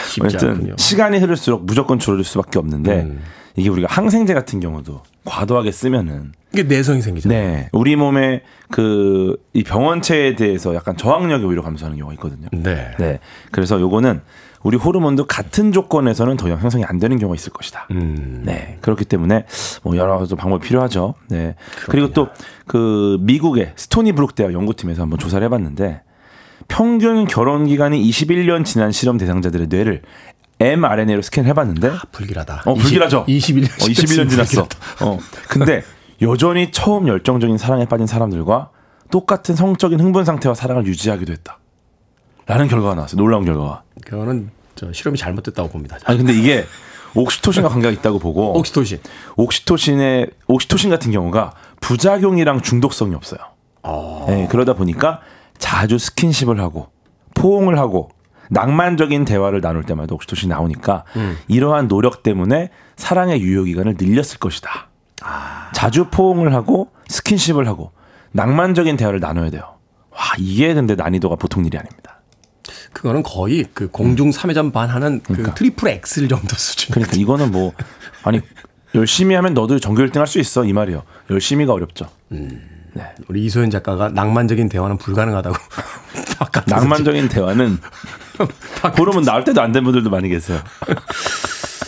[0.09, 0.75] 쉽지 어쨌든 않군요.
[0.77, 3.21] 시간이 흐를수록 무조건 줄어들 수밖에 없는데 음.
[3.55, 7.39] 이게 우리가 항생제 같은 경우도 과도하게 쓰면은 이게 내성이 생기잖아요.
[7.39, 8.41] 네 우리 몸의
[8.71, 12.47] 그이 병원체에 대해서 약간 저항력이 오히려 감소하는 경우가 있거든요.
[12.51, 12.91] 네.
[12.97, 13.19] 네.
[13.51, 14.21] 그래서 요거는
[14.63, 17.87] 우리 호르몬도 같은 조건에서는 더 이상 형성이 안 되는 경우가 있을 것이다.
[17.91, 18.43] 음.
[18.45, 18.77] 네.
[18.81, 19.45] 그렇기 때문에
[19.81, 21.15] 뭐 여러 가지 방법이 필요하죠.
[21.29, 21.55] 네.
[21.87, 22.29] 그리고 또
[22.71, 26.03] 그 미국의 스토니 브룩 대학 연구팀에서 한번 조사를 해봤는데
[26.69, 30.03] 평균 결혼 기간이 21년 지난 실험 대상자들의 뇌를
[30.61, 32.63] mRNA로 스캔해봤는데 아, 불길하다.
[32.65, 33.25] 어 불길하죠.
[33.27, 33.65] 21년.
[33.65, 34.67] 어, 21년 지났어.
[35.01, 35.19] 어.
[35.49, 35.83] 근데
[36.21, 38.69] 여전히 처음 열정적인 사랑에 빠진 사람들과
[39.09, 41.59] 똑같은 성적인 흥분 상태와 사랑을 유지하기도 했다.
[42.45, 43.17] 라는 결과가 나왔어요.
[43.17, 43.83] 놀라운 결과가.
[44.05, 45.97] 그거는 저 실험이 잘못됐다고 봅니다.
[46.05, 46.65] 아니 근데 이게
[47.15, 48.99] 옥시토신과 관계가 있다고 보고 옥시토신.
[49.35, 53.39] 옥시토신의 옥시토신 같은 경우가 부작용이랑 중독성이 없어요.
[53.83, 54.25] 어.
[54.29, 55.21] 네, 그러다 보니까
[55.57, 56.89] 자주 스킨십을 하고
[57.33, 58.09] 포옹을 하고
[58.51, 61.37] 낭만적인 대화를 나눌 때마다 옥시토신이 나오니까 음.
[61.47, 64.89] 이러한 노력 때문에 사랑의 유효 기간을 늘렸을 것이다.
[65.21, 65.69] 아.
[65.73, 67.91] 자주 포옹을 하고 스킨십을 하고
[68.33, 69.63] 낭만적인 대화를 나눠야 돼요.
[70.11, 72.19] 와 이게 근데 난이도가 보통 일이 아닙니다.
[72.91, 76.93] 그거는 거의 그 공중 3회전 반 하는 그 트리플 악셀 정도 수준.
[76.93, 77.71] 그러니까 이거는 뭐
[78.23, 78.41] 아니
[78.93, 81.03] 열심히 하면 너도 전교 1등 할 수 있어 이 말이에요.
[81.29, 82.09] 열심히가 어렵죠.
[83.29, 85.55] 우리 이소연 작가가 낭만적인 대화는 불가능하다고.
[86.67, 87.77] 낭만적인 대화는
[88.97, 90.59] 호르몬 나올 때도 안 된 분들도 많이 계세요.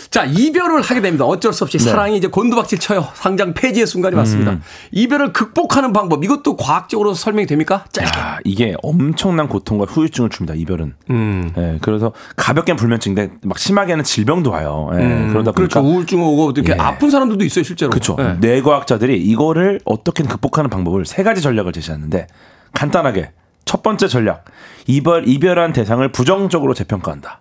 [0.10, 1.26] 자, 이별을 하게 됩니다.
[1.26, 1.86] 어쩔 수 없이 네.
[1.86, 3.08] 사랑이 이제 곤두박질 쳐요.
[3.16, 4.52] 상장 폐지의 순간이 왔습니다.
[4.52, 4.62] 음.
[4.92, 7.86] 이별을 극복하는 방법, 이것도 과학적으로 설명이 됩니까?
[7.92, 8.20] 짧게.
[8.20, 10.54] 야, 이게 엄청난 고통과 후유증을 줍니다.
[10.54, 10.94] 이별은.
[11.10, 11.52] 음.
[11.58, 14.92] 예, 그래서 가볍게는 불면증인데 막 심하게는 질병도 와요.
[14.94, 14.98] 예,
[15.32, 15.80] 그러다 보니까 그렇죠.
[15.80, 16.78] 우울증 오고 이렇게 예.
[16.80, 17.90] 아픈 사람들도 있어요, 실제로.
[17.90, 18.16] 그렇죠.
[18.20, 18.34] 예.
[18.40, 22.28] 뇌과학자들이 이거를 어떻게 극복하는 방법을 세 가지 전략을 제시하는데
[22.74, 23.32] 간단하게
[23.66, 24.46] 첫 번째 전략
[24.88, 27.40] 이별 이별한 대상을 부정적으로 재평가한다.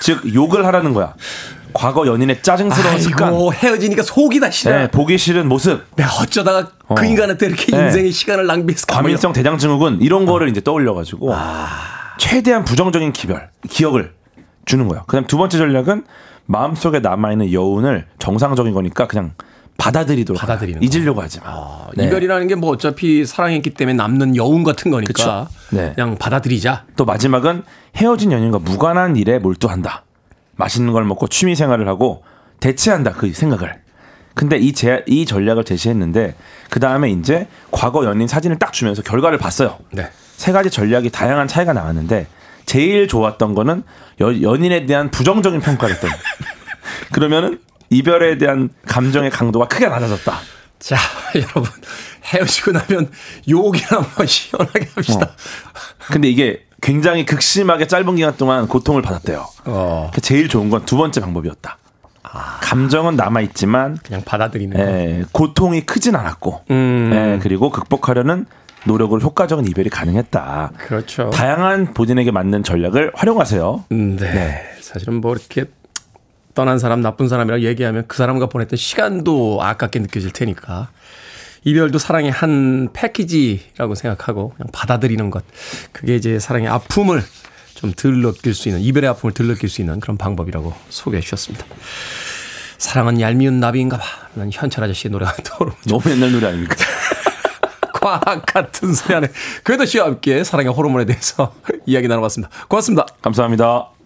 [0.00, 1.14] 즉 욕을 하라는 거야.
[1.74, 4.74] 과거 연인의 짜증스러운 습관, 아이고, 헤어지니까 속이 다 싫어.
[4.74, 6.94] 네, 보기 싫은 모습, 내가 어쩌다가 어.
[6.94, 7.84] 그 인간한테 이렇게 네.
[7.84, 8.94] 인생의 시간을 낭비했을까?
[8.94, 11.34] 뭐 과민성 대장증후군 이런 거를 이제 떠올려가지고
[12.18, 14.14] 최대한 부정적인 기별 기억을
[14.64, 15.04] 주는 거예요.
[15.06, 16.04] 그다음 두 번째 전략은
[16.46, 19.32] 마음속에 남아 있는 여운을 정상적인 거니까 그냥
[19.78, 20.82] 받아들이도록 받아들이는.
[20.82, 21.46] 잊으려고 하지 마.
[21.48, 22.04] 아, 네.
[22.06, 25.48] 이별이라는 게 뭐 어차피 사랑했기 때문에 남는 여운 같은 거니까 그쵸.
[25.70, 25.92] 네.
[25.94, 26.84] 그냥 받아들이자.
[26.96, 27.62] 또 마지막은
[27.96, 30.02] 헤어진 연인과 무관한 일에 몰두한다.
[30.56, 32.24] 맛있는 걸 먹고 취미 생활을 하고
[32.60, 33.80] 대체한다 그 생각을.
[34.34, 36.34] 근데 이, 제, 이 전략을 제시했는데
[36.70, 39.78] 그 다음에 이제 과거 연인 사진을 딱 주면서 결과를 봤어요.
[39.92, 40.10] 네.
[40.36, 42.26] 세 가지 전략이 다양한 차이가 나왔는데
[42.66, 43.84] 제일 좋았던 거는
[44.20, 46.10] 여- 연인에 대한 부정적인 평가를 했던.
[47.12, 47.60] 그러면은
[47.90, 50.38] 이별에 대한 감정의 강도가 크게 낮아졌다.
[50.78, 50.96] 자,
[51.34, 51.64] 여러분
[52.24, 53.10] 헤어지고 나면
[53.48, 55.30] 욕이나 한번 시원하게 합시다.
[56.12, 59.46] 근데 이게 굉장히 극심하게 짧은 기간 동안 고통을 받았대요.
[59.64, 60.10] 어.
[60.14, 61.78] 그 제일 좋은 건 두 번째 방법이었다.
[62.60, 64.82] 감정은 남아 있지만 그냥 받아들이는 거.
[64.82, 67.10] 예, 고통이 크진 않았고, 음.
[67.12, 68.44] 예, 그리고 극복하려는
[68.84, 70.72] 노력으로 효과적인 이별이 가능했다.
[70.76, 71.30] 그렇죠.
[71.30, 73.84] 다양한 본인에게 맞는 전략을 활용하세요.
[73.92, 74.30] 음, 네.
[74.32, 74.62] 네.
[74.82, 75.64] 사실은 뭐 이렇게
[76.58, 80.88] 떠난 사람, 나쁜 사람이라고 얘기하면 그 사람과 보냈던 시간도 아깝게 느껴질 테니까.
[81.62, 85.44] 이별도 사랑의 한 패키지라고 생각하고 그냥 받아들이는 것.
[85.92, 87.22] 그게 이제 사랑의 아픔을
[87.76, 91.64] 좀 덜 느낄 수 있는, 이별의 아픔을 덜 느낄 수 있는 그런 방법이라고 소개해 주셨습니다.
[92.78, 94.04] 사랑은 얄미운 나비인가 봐.
[94.34, 95.82] 라는 현철 아저씨의 노래가 떠오릅니다.
[95.86, 96.74] 너무 옛날 노래 아닙니까?
[97.94, 99.28] 과학 같은 소리 안에.
[99.62, 101.54] 그래도 씨와 함께 사랑의 호르몬에 대해서
[101.86, 102.52] 이야기 나눠봤습니다.
[102.66, 103.06] 고맙습니다.
[103.22, 103.97] 감사합니다.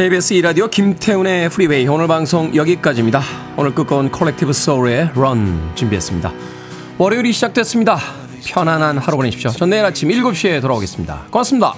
[0.00, 3.20] KBS 2라디오 김태훈의 프리웨이 오늘 방송 여기까지입니다.
[3.58, 6.32] 오늘 끝곡 콜렉티브 소울의 Run 준비했습니다.
[6.96, 7.98] 월요일이 시작됐습니다.
[8.46, 9.50] 편안한 하루 보내십시오.
[9.50, 11.26] 전 내일 아침 7시에 돌아오겠습니다.
[11.30, 11.74] 고맙습니다.